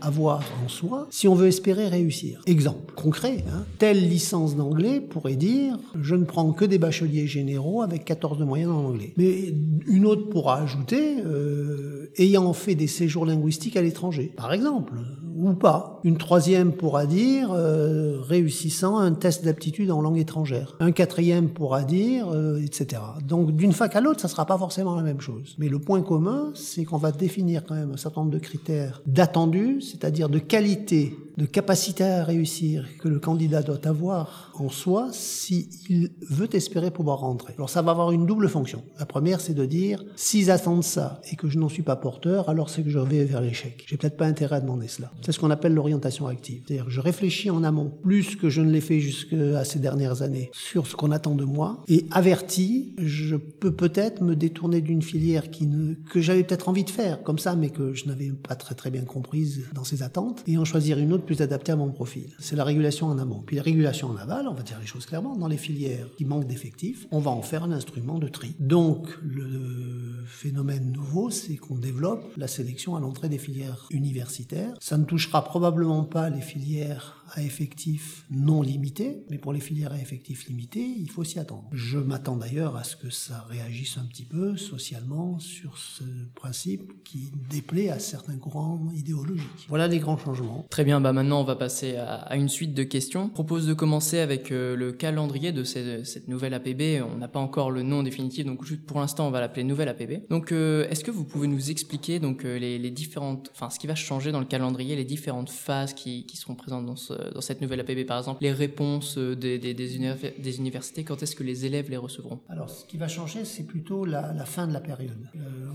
avoir 0.00 0.42
en 0.64 0.68
soi 0.68 1.06
si 1.10 1.28
on 1.28 1.34
veut 1.34 1.48
espérer 1.48 1.88
réussir. 1.88 2.42
Exemple 2.46 2.92
concret, 2.94 3.44
hein, 3.48 3.64
telle 3.78 4.08
licence 4.08 4.56
d'anglais 4.56 5.00
pourrait 5.00 5.36
dire 5.36 5.76
je 6.00 6.14
ne 6.14 6.24
prends 6.24 6.52
que 6.52 6.64
des 6.64 6.78
bacheliers 6.78 7.26
généraux 7.26 7.82
avec 7.82 8.04
14 8.04 8.38
de 8.38 8.44
moyenne 8.44 8.70
en 8.70 8.84
anglais. 8.84 9.12
Mais 9.16 9.54
une 9.86 10.06
autre 10.06 10.28
pourra 10.28 10.60
ajouter 10.62 11.18
euh, 11.24 12.10
ayant 12.16 12.52
fait 12.52 12.74
des 12.74 12.86
séjours 12.86 13.26
linguistiques 13.26 13.76
à 13.76 13.82
l'étranger, 13.82 14.32
par 14.36 14.52
exemple, 14.52 14.94
ou 15.36 15.54
pas. 15.54 16.00
Une 16.04 16.18
troisième 16.18 16.72
pourra 16.72 17.06
dire 17.06 17.50
euh, 17.52 18.20
réussissant 18.20 18.98
un 18.98 19.12
test 19.12 19.44
d'aptitude 19.44 19.90
en 19.90 20.00
langue 20.00 20.18
étrangère. 20.18 20.76
Un 20.80 20.92
quatrième 20.92 21.48
pourra 21.48 21.84
dire 21.84 22.28
euh, 22.28 22.60
etc. 22.62 23.02
Donc 23.26 23.52
d'une 23.52 23.72
fac 23.72 23.96
à 23.96 24.00
l'autre, 24.00 24.20
ça 24.20 24.28
sera 24.28 24.46
pas 24.46 24.58
forcément 24.58 24.96
la 24.96 25.02
même 25.02 25.20
chose. 25.20 25.54
Mais 25.58 25.68
le 25.68 25.78
point 25.78 26.02
commun, 26.02 26.50
c'est 26.54 26.84
qu'on 26.84 26.98
va 26.98 27.12
définir 27.12 27.64
quand 27.64 27.74
même 27.74 27.92
un 27.92 27.96
certain 27.96 28.22
nombre 28.22 28.32
de 28.32 28.38
critères 28.38 29.02
d'attendus 29.06 29.89
c'est-à-dire 29.90 30.28
de 30.28 30.38
qualité, 30.38 31.14
de 31.40 31.46
capacité 31.46 32.04
à 32.04 32.22
réussir 32.22 32.86
que 32.98 33.08
le 33.08 33.18
candidat 33.18 33.62
doit 33.62 33.86
avoir 33.86 34.52
en 34.58 34.68
soi 34.68 35.08
s'il 35.10 36.10
veut 36.28 36.54
espérer 36.54 36.90
pouvoir 36.90 37.20
rentrer. 37.20 37.54
Alors 37.56 37.70
ça 37.70 37.80
va 37.80 37.92
avoir 37.92 38.12
une 38.12 38.26
double 38.26 38.46
fonction. 38.46 38.82
La 38.98 39.06
première, 39.06 39.40
c'est 39.40 39.54
de 39.54 39.64
dire, 39.64 40.04
s'ils 40.16 40.50
attendent 40.50 40.84
ça 40.84 41.22
et 41.32 41.36
que 41.36 41.48
je 41.48 41.58
n'en 41.58 41.70
suis 41.70 41.82
pas 41.82 41.96
porteur, 41.96 42.50
alors 42.50 42.68
c'est 42.68 42.82
que 42.82 42.90
je 42.90 42.98
vais 42.98 43.24
vers 43.24 43.40
l'échec. 43.40 43.86
J'ai 43.88 43.96
peut-être 43.96 44.18
pas 44.18 44.26
intérêt 44.26 44.56
à 44.56 44.60
demander 44.60 44.86
cela. 44.86 45.10
C'est 45.22 45.32
ce 45.32 45.38
qu'on 45.38 45.50
appelle 45.50 45.72
l'orientation 45.72 46.26
active. 46.26 46.62
C'est-à-dire 46.66 46.90
je 46.90 47.00
réfléchis 47.00 47.48
en 47.48 47.64
amont, 47.64 47.90
plus 48.02 48.36
que 48.36 48.50
je 48.50 48.60
ne 48.60 48.70
l'ai 48.70 48.82
fait 48.82 49.00
jusqu'à 49.00 49.64
ces 49.64 49.78
dernières 49.78 50.20
années, 50.20 50.50
sur 50.52 50.86
ce 50.86 50.94
qu'on 50.94 51.10
attend 51.10 51.34
de 51.34 51.44
moi, 51.44 51.82
et 51.88 52.04
averti, 52.10 52.94
je 52.98 53.36
peux 53.36 53.72
peut-être 53.72 54.22
me 54.22 54.36
détourner 54.36 54.82
d'une 54.82 55.00
filière 55.00 55.50
qui 55.50 55.66
que 56.10 56.20
j'avais 56.20 56.42
peut-être 56.42 56.68
envie 56.68 56.84
de 56.84 56.90
faire, 56.90 57.22
comme 57.22 57.38
ça, 57.38 57.54
mais 57.56 57.70
que 57.70 57.94
je 57.94 58.06
n'avais 58.06 58.30
pas 58.30 58.56
très 58.56 58.74
très 58.74 58.90
bien 58.90 59.02
comprise 59.02 59.64
dans 59.74 59.84
ses 59.84 60.02
attentes, 60.02 60.42
et 60.46 60.58
en 60.58 60.64
choisir 60.66 60.98
une 60.98 61.12
autre 61.12 61.29
plus 61.30 61.42
adaptée 61.42 61.70
à 61.70 61.76
mon 61.76 61.92
profil. 61.92 62.26
C'est 62.40 62.56
la 62.56 62.64
régulation 62.64 63.06
en 63.06 63.16
amont. 63.16 63.40
Puis 63.46 63.54
la 63.54 63.62
régulation 63.62 64.08
en 64.08 64.16
aval, 64.16 64.48
on 64.48 64.52
va 64.52 64.64
dire 64.64 64.80
les 64.80 64.86
choses 64.88 65.06
clairement, 65.06 65.36
dans 65.36 65.46
les 65.46 65.58
filières 65.58 66.08
qui 66.16 66.24
manquent 66.24 66.48
d'effectifs, 66.48 67.06
on 67.12 67.20
va 67.20 67.30
en 67.30 67.40
faire 67.40 67.62
un 67.62 67.70
instrument 67.70 68.18
de 68.18 68.26
tri. 68.26 68.56
Donc 68.58 69.06
le 69.22 70.24
phénomène 70.26 70.90
nouveau, 70.90 71.30
c'est 71.30 71.54
qu'on 71.54 71.76
développe 71.76 72.24
la 72.36 72.48
sélection 72.48 72.96
à 72.96 73.00
l'entrée 73.00 73.28
des 73.28 73.38
filières 73.38 73.86
universitaires. 73.92 74.74
Ça 74.80 74.98
ne 74.98 75.04
touchera 75.04 75.44
probablement 75.44 76.02
pas 76.02 76.30
les 76.30 76.40
filières 76.40 77.19
à 77.34 77.42
effectifs 77.42 78.24
non 78.30 78.62
limités, 78.62 79.24
mais 79.30 79.38
pour 79.38 79.52
les 79.52 79.60
filières 79.60 79.92
à 79.92 79.98
effectifs 79.98 80.46
limités, 80.48 80.84
il 80.84 81.10
faut 81.10 81.24
s'y 81.24 81.38
attendre. 81.38 81.68
Je 81.72 81.98
m'attends 81.98 82.36
d'ailleurs 82.36 82.76
à 82.76 82.84
ce 82.84 82.96
que 82.96 83.10
ça 83.10 83.46
réagisse 83.48 83.98
un 83.98 84.04
petit 84.04 84.24
peu 84.24 84.56
socialement 84.56 85.38
sur 85.38 85.78
ce 85.78 86.04
principe 86.34 87.02
qui 87.04 87.30
déplaît 87.50 87.90
à 87.90 87.98
certains 87.98 88.36
courants 88.36 88.90
idéologiques. 88.94 89.66
Voilà 89.68 89.88
les 89.88 89.98
grands 89.98 90.18
changements. 90.18 90.66
Très 90.70 90.84
bien, 90.84 91.00
bah 91.00 91.12
maintenant 91.12 91.40
on 91.40 91.44
va 91.44 91.56
passer 91.56 91.96
à, 91.96 92.36
une 92.36 92.48
suite 92.48 92.74
de 92.74 92.82
questions. 92.82 93.26
Je 93.28 93.32
propose 93.32 93.66
de 93.66 93.74
commencer 93.74 94.18
avec 94.18 94.50
euh, 94.50 94.76
le 94.76 94.92
calendrier 94.92 95.52
de 95.52 95.64
cette, 95.64 96.28
nouvelle 96.28 96.54
APB. 96.54 97.02
On 97.02 97.18
n'a 97.18 97.28
pas 97.28 97.40
encore 97.40 97.70
le 97.70 97.82
nom 97.82 98.02
définitif, 98.02 98.44
donc 98.44 98.64
pour 98.86 99.00
l'instant 99.00 99.26
on 99.26 99.30
va 99.30 99.40
l'appeler 99.40 99.64
nouvelle 99.64 99.88
APB. 99.88 100.28
Donc 100.28 100.52
euh, 100.52 100.88
est-ce 100.88 101.04
que 101.04 101.10
vous 101.10 101.24
pouvez 101.24 101.48
nous 101.48 101.70
expliquer 101.70 102.18
donc 102.18 102.44
euh, 102.44 102.58
les, 102.58 102.90
différentes, 102.90 103.50
enfin 103.54 103.70
ce 103.70 103.78
qui 103.78 103.86
va 103.86 103.94
changer 103.94 104.32
dans 104.32 104.40
le 104.40 104.46
calendrier, 104.46 104.96
les 104.96 105.04
différentes 105.04 105.50
phases 105.50 105.94
qui, 105.94 106.26
seront 106.34 106.54
présentes 106.54 106.86
dans, 106.86 106.96
dans, 107.34 107.40
cette 107.40 107.60
nouvelle 107.60 107.80
APB, 107.80 108.06
par 108.06 108.18
exemple 108.18 108.42
les 108.42 108.52
réponses 108.52 109.18
des, 109.18 109.58
des, 109.58 110.56
universités, 110.58 111.04
quand 111.04 111.22
est-ce 111.22 111.36
que 111.36 111.42
les 111.42 111.66
élèves 111.66 111.90
les 111.90 111.96
recevront? 111.96 112.40
Alors 112.48 112.70
ce 112.70 112.84
qui 112.84 112.96
va 112.96 113.08
changer, 113.08 113.44
c'est 113.44 113.64
plutôt 113.64 114.04
la, 114.04 114.44
fin 114.44 114.66
de 114.66 114.72
la 114.72 114.80
période. 114.80 115.28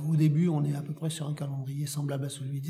au 0.09 0.15
début, 0.15 0.47
on 0.47 0.63
est 0.63 0.75
à 0.75 0.81
peu 0.81 0.93
près 0.93 1.09
sur 1.09 1.27
un 1.27 1.33
calendrier 1.33 1.85
semblable 1.85 2.25
à 2.25 2.29
celui 2.29 2.61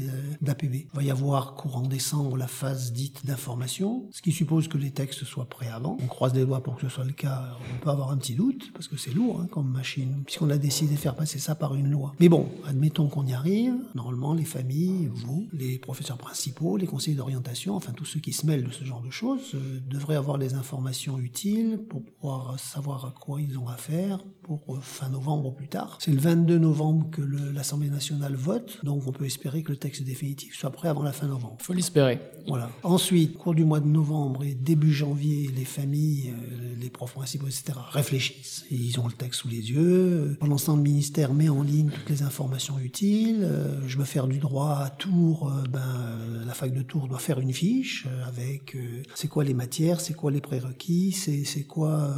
d'APB. 0.41 0.73
Il 0.73 0.87
va 0.93 1.03
y 1.03 1.11
avoir 1.11 1.55
courant 1.55 1.87
décembre 1.87 2.37
la 2.37 2.47
phase 2.47 2.93
dite 2.93 3.25
d'information, 3.25 4.07
ce 4.11 4.21
qui 4.21 4.31
suppose 4.31 4.67
que 4.67 4.77
les 4.77 4.91
textes 4.91 5.23
soient 5.23 5.45
prêts 5.45 5.67
avant. 5.67 5.97
On 6.01 6.07
croise 6.07 6.33
les 6.33 6.45
doigts 6.45 6.63
pour 6.63 6.75
que 6.75 6.81
ce 6.81 6.89
soit 6.89 7.05
le 7.05 7.13
cas. 7.13 7.57
On 7.73 7.83
peut 7.83 7.89
avoir 7.89 8.11
un 8.11 8.17
petit 8.17 8.35
doute 8.35 8.71
parce 8.73 8.87
que 8.87 8.97
c'est 8.97 9.13
lourd 9.13 9.41
hein, 9.41 9.47
comme 9.51 9.69
machine, 9.69 10.23
puisqu'on 10.25 10.49
a 10.49 10.57
décidé 10.57 10.95
de 10.95 10.99
faire 10.99 11.15
passer 11.15 11.39
ça 11.39 11.55
par 11.55 11.75
une 11.75 11.89
loi. 11.89 12.13
Mais 12.19 12.29
bon, 12.29 12.49
admettons 12.67 13.07
qu'on 13.07 13.25
y 13.25 13.33
arrive. 13.33 13.75
Normalement, 13.93 14.33
les 14.33 14.45
familles, 14.45 15.09
vous, 15.13 15.47
les 15.53 15.77
professeurs 15.79 16.17
principaux, 16.17 16.77
les 16.77 16.87
conseillers 16.87 17.17
d'orientation, 17.17 17.75
enfin 17.75 17.93
tous 17.93 18.05
ceux 18.05 18.19
qui 18.19 18.33
se 18.33 18.45
mêlent 18.45 18.64
de 18.65 18.71
ce 18.71 18.83
genre 18.83 19.01
de 19.01 19.09
choses, 19.09 19.55
euh, 19.55 19.79
devraient 19.87 20.15
avoir 20.15 20.37
les 20.37 20.53
informations 20.55 21.19
utiles 21.19 21.79
pour 21.89 22.03
pouvoir 22.03 22.59
savoir 22.59 23.05
à 23.05 23.11
quoi 23.11 23.41
ils 23.41 23.57
ont 23.57 23.67
affaire 23.67 24.19
pour 24.45 24.75
euh, 24.75 24.79
fin 24.79 25.09
novembre 25.09 25.47
ou 25.47 25.51
plus 25.51 25.67
tard. 25.67 25.97
C'est 25.99 26.11
le 26.11 26.19
22 26.19 26.59
novembre 26.59 27.09
que 27.09 27.21
l'Assemblée 27.21 27.89
nationale 27.89 28.35
vote, 28.35 28.77
donc 28.83 29.07
on 29.07 29.11
peut 29.11 29.25
espérer 29.25 29.63
que 29.63 29.71
le 29.71 29.77
texte 29.77 30.03
définitif 30.03 30.55
soit 30.55 30.69
prêt 30.69 30.87
avant 30.87 31.01
la 31.01 31.13
fin 31.13 31.25
novembre. 31.25 31.57
Faut 31.59 31.73
l'espérer. 31.73 32.19
Voilà. 32.47 32.69
Ensuite, 32.83 33.35
au 33.35 33.39
cours 33.39 33.55
du 33.55 33.65
mois 33.65 33.79
de 33.79 33.87
novembre 33.87 34.43
et 34.43 34.53
début 34.53 34.93
janvier, 34.93 35.49
les 35.55 35.65
familles, 35.65 36.29
euh, 36.29 36.75
les 36.79 36.91
profs 36.91 37.13
principaux, 37.13 37.47
etc., 37.47 37.73
réfléchissent. 37.91 38.65
Ils 38.69 38.99
ont 38.99 39.07
le 39.07 39.13
texte 39.13 39.41
sous 39.41 39.47
les 39.47 39.71
yeux. 39.71 40.37
Pendant 40.39 40.59
ce 40.59 40.67
temps, 40.67 40.75
le 40.75 40.83
ministère 40.83 41.33
met 41.33 41.49
en 41.49 41.63
ligne 41.63 41.89
toutes 41.89 42.09
les 42.09 42.21
informations 42.21 42.77
utiles. 42.77 43.41
Euh, 43.41 43.81
je 43.87 43.97
veux 43.97 44.05
faire 44.05 44.27
du 44.27 44.37
droit 44.37 44.77
à 44.77 44.91
Tours. 44.91 45.51
Ben, 45.71 46.19
la 46.45 46.53
fac 46.53 46.71
de 46.71 46.83
Tours 46.83 47.07
doit 47.07 47.17
faire 47.17 47.39
une 47.39 47.53
fiche 47.53 48.07
avec 48.27 48.77
c'est 49.15 49.27
quoi 49.27 49.43
les 49.43 49.55
matières, 49.55 50.01
c'est 50.01 50.13
quoi 50.13 50.29
les 50.29 50.41
prérequis, 50.41 51.11
c'est 51.11 51.63
quoi 51.63 52.13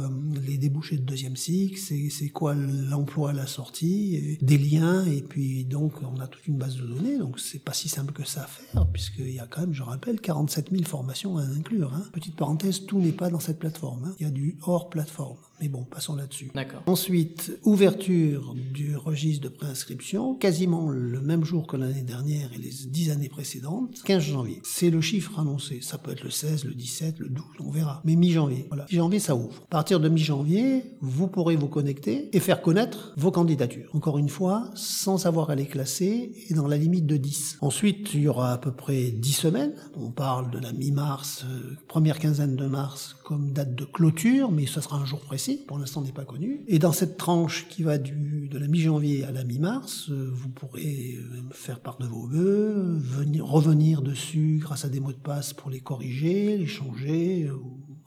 les 0.46 0.58
débouchés 0.58 0.98
de 0.98 1.02
deuxième 1.02 1.36
cycle, 1.36 1.78
c'est 1.78 2.17
c'est 2.18 2.30
quoi 2.30 2.54
l'emploi 2.54 3.32
la 3.32 3.46
sortie, 3.46 4.38
des 4.40 4.58
liens, 4.58 5.04
et 5.04 5.22
puis 5.22 5.64
donc 5.64 5.92
on 6.02 6.18
a 6.20 6.26
toute 6.26 6.46
une 6.48 6.58
base 6.58 6.76
de 6.76 6.86
données, 6.86 7.16
donc 7.16 7.38
c'est 7.38 7.60
pas 7.60 7.72
si 7.72 7.88
simple 7.88 8.12
que 8.12 8.24
ça 8.24 8.42
à 8.42 8.46
faire, 8.46 8.86
puisqu'il 8.92 9.30
y 9.30 9.38
a 9.38 9.46
quand 9.46 9.60
même, 9.60 9.72
je 9.72 9.84
rappelle, 9.84 10.20
47 10.20 10.70
000 10.70 10.84
formations 10.84 11.38
à 11.38 11.42
inclure. 11.42 11.94
Hein. 11.94 12.02
Petite 12.12 12.34
parenthèse, 12.34 12.86
tout 12.86 12.98
n'est 13.00 13.12
pas 13.12 13.30
dans 13.30 13.38
cette 13.38 13.60
plateforme, 13.60 14.04
hein. 14.04 14.14
il 14.18 14.24
y 14.24 14.26
a 14.26 14.32
du 14.32 14.56
hors 14.62 14.90
plateforme. 14.90 15.38
Mais 15.60 15.68
bon, 15.68 15.84
passons 15.84 16.14
là-dessus. 16.14 16.50
D'accord. 16.54 16.82
Ensuite, 16.86 17.58
ouverture 17.64 18.54
du 18.54 18.96
registre 18.96 19.44
de 19.44 19.48
préinscription, 19.48 20.34
quasiment 20.34 20.90
le 20.90 21.20
même 21.20 21.44
jour 21.44 21.66
que 21.66 21.76
l'année 21.76 22.02
dernière 22.02 22.52
et 22.52 22.58
les 22.58 22.72
dix 22.86 23.10
années 23.10 23.28
précédentes, 23.28 24.02
15 24.04 24.22
janvier. 24.22 24.60
C'est 24.64 24.90
le 24.90 25.00
chiffre 25.00 25.38
annoncé. 25.38 25.80
Ça 25.82 25.98
peut 25.98 26.12
être 26.12 26.24
le 26.24 26.30
16, 26.30 26.64
le 26.64 26.74
17, 26.74 27.18
le 27.18 27.28
12, 27.28 27.44
on 27.60 27.70
verra. 27.70 28.02
Mais 28.04 28.16
mi-janvier. 28.16 28.66
Voilà. 28.68 28.86
Mi-janvier, 28.90 29.18
ça 29.18 29.34
ouvre. 29.34 29.62
À 29.64 29.70
partir 29.70 30.00
de 30.00 30.08
mi-janvier, 30.08 30.84
vous 31.00 31.28
pourrez 31.28 31.56
vous 31.56 31.68
connecter 31.68 32.34
et 32.36 32.40
faire 32.40 32.62
connaître 32.62 33.12
vos 33.16 33.30
candidatures. 33.30 33.90
Encore 33.94 34.18
une 34.18 34.28
fois, 34.28 34.70
sans 34.74 35.26
avoir 35.26 35.50
à 35.50 35.54
les 35.54 35.66
classer 35.66 36.32
et 36.48 36.54
dans 36.54 36.68
la 36.68 36.76
limite 36.76 37.06
de 37.06 37.16
10. 37.16 37.58
Ensuite, 37.60 38.14
il 38.14 38.20
y 38.20 38.28
aura 38.28 38.52
à 38.52 38.58
peu 38.58 38.72
près 38.72 39.10
10 39.10 39.32
semaines. 39.32 39.74
On 39.96 40.10
parle 40.10 40.50
de 40.50 40.58
la 40.58 40.72
mi-mars, 40.72 41.44
euh, 41.48 41.76
première 41.88 42.18
quinzaine 42.18 42.56
de 42.56 42.66
mars 42.66 43.16
comme 43.28 43.52
date 43.52 43.74
de 43.74 43.84
clôture, 43.84 44.50
mais 44.50 44.64
ce 44.64 44.80
sera 44.80 44.96
un 44.96 45.04
jour 45.04 45.20
précis 45.20 45.62
pour 45.68 45.78
l'instant 45.78 46.00
n'est 46.00 46.12
pas 46.12 46.24
connu. 46.24 46.64
Et 46.66 46.78
dans 46.78 46.92
cette 46.92 47.18
tranche 47.18 47.68
qui 47.68 47.82
va 47.82 47.98
du, 47.98 48.48
de 48.50 48.58
la 48.58 48.66
mi-janvier 48.68 49.24
à 49.24 49.32
la 49.32 49.44
mi-mars, 49.44 50.08
euh, 50.08 50.30
vous 50.32 50.48
pourrez 50.48 51.18
euh, 51.18 51.42
faire 51.50 51.80
part 51.80 51.98
de 51.98 52.06
vos 52.06 52.26
vœux, 52.26 52.96
venir, 52.96 53.44
revenir 53.44 54.00
dessus 54.00 54.60
grâce 54.62 54.86
à 54.86 54.88
des 54.88 54.98
mots 54.98 55.12
de 55.12 55.18
passe 55.18 55.52
pour 55.52 55.68
les 55.68 55.80
corriger, 55.80 56.56
les 56.56 56.66
changer, 56.66 57.42
euh, 57.42 57.58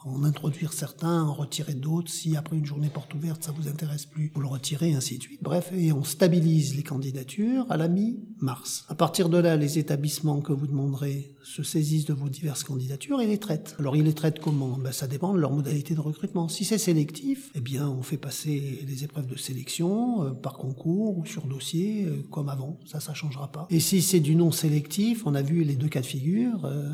en 0.05 0.23
introduire 0.23 0.73
certains, 0.73 1.23
en 1.23 1.33
retirer 1.33 1.73
d'autres. 1.73 2.09
Si 2.11 2.35
après 2.35 2.57
une 2.57 2.65
journée 2.65 2.89
porte 2.89 3.13
ouverte, 3.13 3.43
ça 3.43 3.51
vous 3.51 3.67
intéresse 3.67 4.05
plus, 4.05 4.31
vous 4.33 4.41
le 4.41 4.47
retirez, 4.47 4.93
ainsi 4.93 5.17
de 5.17 5.23
suite. 5.23 5.41
Bref, 5.43 5.71
et 5.75 5.91
on 5.91 6.03
stabilise 6.03 6.75
les 6.75 6.83
candidatures 6.83 7.65
à 7.69 7.77
la 7.77 7.87
mi-mars. 7.87 8.85
À 8.89 8.95
partir 8.95 9.29
de 9.29 9.37
là, 9.37 9.55
les 9.55 9.79
établissements 9.79 10.41
que 10.41 10.53
vous 10.53 10.67
demanderez 10.67 11.35
se 11.43 11.63
saisissent 11.63 12.05
de 12.05 12.13
vos 12.13 12.29
diverses 12.29 12.63
candidatures 12.63 13.21
et 13.21 13.27
les 13.27 13.37
traitent. 13.37 13.75
Alors 13.79 13.95
ils 13.95 14.03
les 14.03 14.13
traitent 14.13 14.39
comment? 14.39 14.77
Ben, 14.77 14.91
Ça 14.91 15.07
dépend 15.07 15.33
de 15.33 15.39
leur 15.39 15.51
modalité 15.51 15.95
de 15.95 15.99
recrutement. 15.99 16.47
Si 16.47 16.65
c'est 16.65 16.77
sélectif, 16.77 17.51
eh 17.55 17.61
bien 17.61 17.87
on 17.89 18.01
fait 18.01 18.17
passer 18.17 18.83
les 18.87 19.03
épreuves 19.03 19.27
de 19.27 19.37
sélection 19.37 20.23
euh, 20.23 20.29
par 20.31 20.53
concours 20.53 21.17
ou 21.17 21.25
sur 21.25 21.45
dossier 21.45 22.05
euh, 22.05 22.23
comme 22.29 22.49
avant. 22.49 22.79
Ça, 22.85 22.99
ça 22.99 23.13
changera 23.13 23.51
pas. 23.51 23.67
Et 23.69 23.79
si 23.79 24.01
c'est 24.01 24.19
du 24.19 24.35
non 24.35 24.51
sélectif, 24.51 25.25
on 25.25 25.35
a 25.35 25.41
vu 25.41 25.63
les 25.63 25.75
deux 25.75 25.89
cas 25.89 26.01
de 26.01 26.05
figure. 26.05 26.65
Euh, 26.65 26.89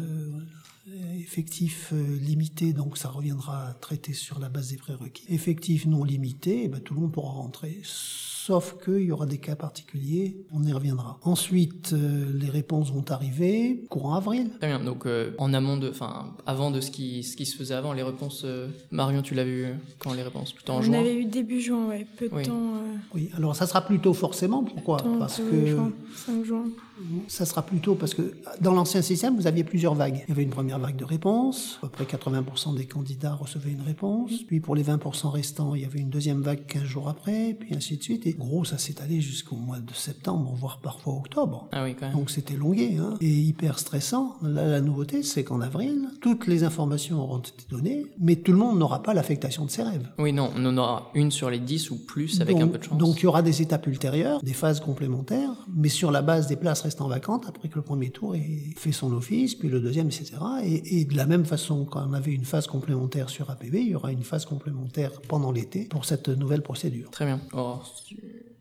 effectif 1.20 1.92
euh, 1.94 2.18
limité, 2.20 2.74
donc 2.74 2.98
ça 2.98 3.10
reviendra 3.10 3.68
à 3.68 3.74
traiter 3.74 4.14
sur 4.14 4.40
la 4.40 4.50
base 4.50 4.70
des 4.70 4.78
prérequis. 4.78 5.26
Effectif 5.30 5.86
non 5.86 6.04
limité, 6.04 6.64
eh 6.64 6.68
ben, 6.68 6.80
tout 6.80 6.94
le 6.94 7.02
monde 7.02 7.12
pourra 7.12 7.32
rentrer 7.32 7.82
sauf 7.84 8.78
qu'il 8.82 9.04
y 9.04 9.12
aura 9.12 9.26
des 9.26 9.40
cas 9.40 9.58
particuliers, 9.58 10.38
on 10.54 10.64
y 10.64 10.72
reviendra. 10.72 11.20
Ensuite, 11.24 11.92
euh, 11.92 12.32
les 12.34 12.50
réponses 12.50 12.94
vont 12.94 13.04
arriver 13.10 13.84
courant 13.90 14.16
avril. 14.16 14.52
Très 14.58 14.68
bien, 14.68 14.80
donc 14.80 15.06
euh, 15.06 15.32
en 15.38 15.54
amont 15.54 15.76
de, 15.76 15.90
enfin, 15.90 16.34
avant 16.46 16.72
de 16.72 16.80
ce 16.80 16.90
qui, 16.90 17.24
ce 17.24 17.36
qui 17.36 17.46
se 17.46 17.58
faisait 17.58 17.74
avant, 17.74 17.92
les 17.92 18.04
réponses, 18.04 18.46
Marion, 18.90 19.22
tu 19.22 19.34
l'as 19.34 19.44
vu 19.44 19.68
quand 20.00 20.14
les 20.14 20.24
réponses? 20.24 20.54
Plutôt 20.54 20.74
en 20.74 20.78
on 20.78 20.82
juin? 20.82 20.96
On 20.96 21.02
avait 21.02 21.16
eu 21.16 21.26
début 21.26 21.60
juin, 21.60 21.88
ouais, 21.88 22.08
peu 22.18 22.30
de 22.30 22.44
temps. 22.44 22.74
Oui, 23.14 23.30
alors 23.36 23.54
ça 23.54 23.68
sera 23.68 23.82
plutôt 23.86 24.14
forcément, 24.14 24.64
pourquoi? 24.64 24.98
Parce 25.20 25.40
que... 25.40 25.66
Juin, 25.66 25.92
5 26.16 26.46
juin. 26.46 26.64
Ça 27.28 27.46
sera 27.46 27.62
plutôt 27.62 27.96
parce 27.96 28.14
que 28.14 28.34
dans 28.62 28.74
l'ancien 28.74 29.02
système, 29.02 29.36
vous 29.36 29.48
aviez 29.48 29.64
plusieurs 29.64 29.96
vagues. 29.96 30.24
Il 30.28 30.30
y 30.30 30.32
avait 30.32 30.44
une 30.44 30.50
première 30.50 30.80
vague 30.80 30.96
de 30.96 31.06
réponses, 31.06 31.80
à 31.84 31.88
peu 31.88 32.04
près 32.04 32.18
80% 32.18 32.76
des 32.76 32.86
candidats 32.86 33.34
recevaient 33.34 33.72
une 33.72 33.82
réponse. 33.82 34.44
Puis 34.48 34.60
pour 34.60 34.76
les 34.76 34.84
20% 34.84 35.30
restants, 35.30 35.76
il 35.76 35.82
y 35.82 35.86
avait 35.86 36.00
une 36.00 36.10
deuxième 36.10 36.42
vague 36.42 36.66
15 36.66 36.84
jours 36.84 37.10
après, 37.10 37.56
puis 37.60 37.76
ainsi 37.76 37.98
de 37.98 38.04
suite. 38.04 38.26
Et 38.26 38.34
gros, 38.34 38.66
ça 38.66 38.78
s'est 38.78 39.02
allé 39.02 39.22
jusqu'au 39.22 39.56
mois 39.56 39.80
de 39.80 39.94
septembre, 39.94 40.54
voire 40.56 40.80
parfois 40.80 41.14
octobre. 41.14 41.68
Ah 41.72 41.84
oui, 41.84 41.96
quand 41.96 42.08
même. 42.08 42.16
Donc 42.16 42.30
c'était 42.30 42.56
longué 42.56 42.98
hein, 42.98 43.16
et 43.22 43.30
hyper 43.30 43.80
stressant. 43.80 44.36
Là, 44.42 44.68
la 44.68 44.82
nouveauté, 44.82 45.24
c'est 45.24 45.44
qu'en 45.44 45.62
avril, 45.62 46.10
toutes 46.22 46.48
les 46.48 46.64
informations 46.64 47.22
auront 47.22 47.40
été 47.40 47.66
données, 47.70 48.06
mais 48.20 48.36
tout 48.36 48.52
le 48.52 48.58
monde 48.58 48.80
n'aura 48.80 49.04
pas 49.04 49.14
l'affectation 49.14 49.66
de 49.66 49.72
ses 49.72 49.84
rêves. 49.84 50.10
Oui, 50.18 50.34
non, 50.34 50.52
on 50.56 50.66
en 50.66 50.78
aura 50.78 51.12
une 51.14 51.32
sur 51.32 51.50
les 51.50 51.60
10 51.60 51.92
ou 51.92 52.06
plus 52.06 52.42
avec 52.42 52.58
un 52.60 52.68
peu 52.68 52.78
de 52.78 52.84
chance. 52.84 52.98
Donc 52.98 53.20
il 53.20 53.24
y 53.24 53.28
aura 53.28 53.42
des 53.42 53.62
étapes 53.62 53.88
ultérieures, 53.88 54.42
des 54.42 54.54
phases 54.54 54.80
complémentaires, 54.80 55.66
mais 55.74 55.90
sur 55.90 56.12
la 56.12 56.22
base 56.22 56.48
des 56.48 56.56
places 56.56 56.86
restant 56.88 57.10
vacantes 57.10 57.46
après 57.50 57.68
que 57.68 57.76
le 57.76 57.82
premier 57.82 58.12
tour 58.12 58.34
ait 58.36 58.74
fait 58.78 58.94
son 58.94 59.12
office, 59.12 59.56
puis 59.56 59.68
le 59.68 59.82
deuxième, 59.82 60.08
etc. 60.08 60.34
Et, 60.64 61.04
de 61.04 61.16
la 61.18 61.26
même 61.26 61.46
façon, 61.46 61.84
quand 61.84 62.06
on 62.10 62.14
avait 62.14 62.32
une 62.32 62.46
phase 62.46 62.66
complémentaire 62.66 63.30
sur 63.30 63.50
APB, 63.50 63.76
il 63.76 63.90
y 63.90 63.96
aura 63.96 64.14
une 64.14 64.24
phase 64.24 64.46
complémentaire 64.46 65.12
pendant 65.28 65.52
l'été 65.52 65.84
pour 65.86 66.06
cette 66.06 66.30
nouvelle 66.30 66.62
procédure. 66.62 67.10
Très 67.12 67.26
bien. 67.26 67.42
Oh, 67.54 67.80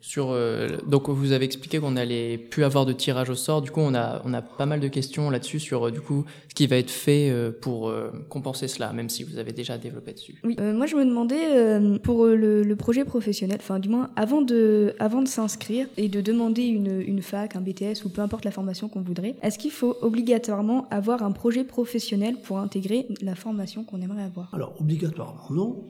sur, 0.07 0.29
euh, 0.31 0.69
donc 0.87 1.09
vous 1.09 1.33
avez 1.33 1.45
expliqué 1.45 1.81
qu'on 1.81 1.97
allait 1.97 2.39
plus 2.39 2.63
avoir 2.63 2.87
de 2.87 2.93
tirage 2.93 3.29
au 3.29 3.35
sort. 3.35 3.61
Du 3.61 3.73
coup, 3.73 3.81
on 3.81 3.93
a, 3.93 4.23
on 4.25 4.33
a 4.35 4.41
pas 4.41 4.65
mal 4.65 4.79
de 4.79 4.87
questions 4.87 5.31
là-dessus 5.31 5.59
sur 5.59 5.89
euh, 5.89 5.91
du 5.91 6.01
coup 6.01 6.25
ce 6.49 6.55
qui 6.55 6.69
va 6.69 6.77
être 6.77 6.93
fait 6.93 7.29
euh, 7.29 7.51
pour 7.51 7.93
compenser 8.29 8.69
cela, 8.69 8.93
même 8.93 9.09
si 9.09 9.25
vous 9.25 9.39
avez 9.39 9.51
déjà 9.51 9.79
développé 9.79 10.13
dessus. 10.13 10.37
Oui, 10.45 10.57
moi 10.61 10.87
je 10.87 10.95
me 10.95 11.05
demandais 11.05 11.99
pour 11.99 12.27
le, 12.27 12.75
projet 12.77 13.05
professionnel, 13.05 13.59
enfin 13.61 13.81
du 13.81 13.89
moins 13.89 14.11
avant 14.15 14.43
de, 14.43 14.95
avant 15.01 15.23
de 15.23 15.29
s'inscrire 15.29 15.89
et 15.97 16.09
de 16.09 16.21
demander 16.21 16.63
une, 16.63 17.01
une 17.01 17.21
fac, 17.21 17.57
un 17.57 17.61
BTS 17.61 18.05
ou 18.05 18.09
peu 18.09 18.21
importe 18.23 18.45
la 18.45 18.53
formation 18.53 18.89
qu'on 18.89 19.01
voudrait, 19.01 19.35
est-ce 19.43 19.59
qu'il 19.59 19.73
faut 19.73 19.97
obligatoirement 20.03 20.87
avoir 20.91 21.25
un 21.25 21.33
projet 21.33 21.65
professionnel 21.65 22.37
pour 22.45 22.59
intégrer 22.59 23.09
la 23.23 23.35
formation 23.35 23.83
qu'on 23.83 24.01
aimerait 24.01 24.23
avoir? 24.23 24.55
Alors 24.55 24.75
obligatoirement 24.81 25.49
non 25.51 25.85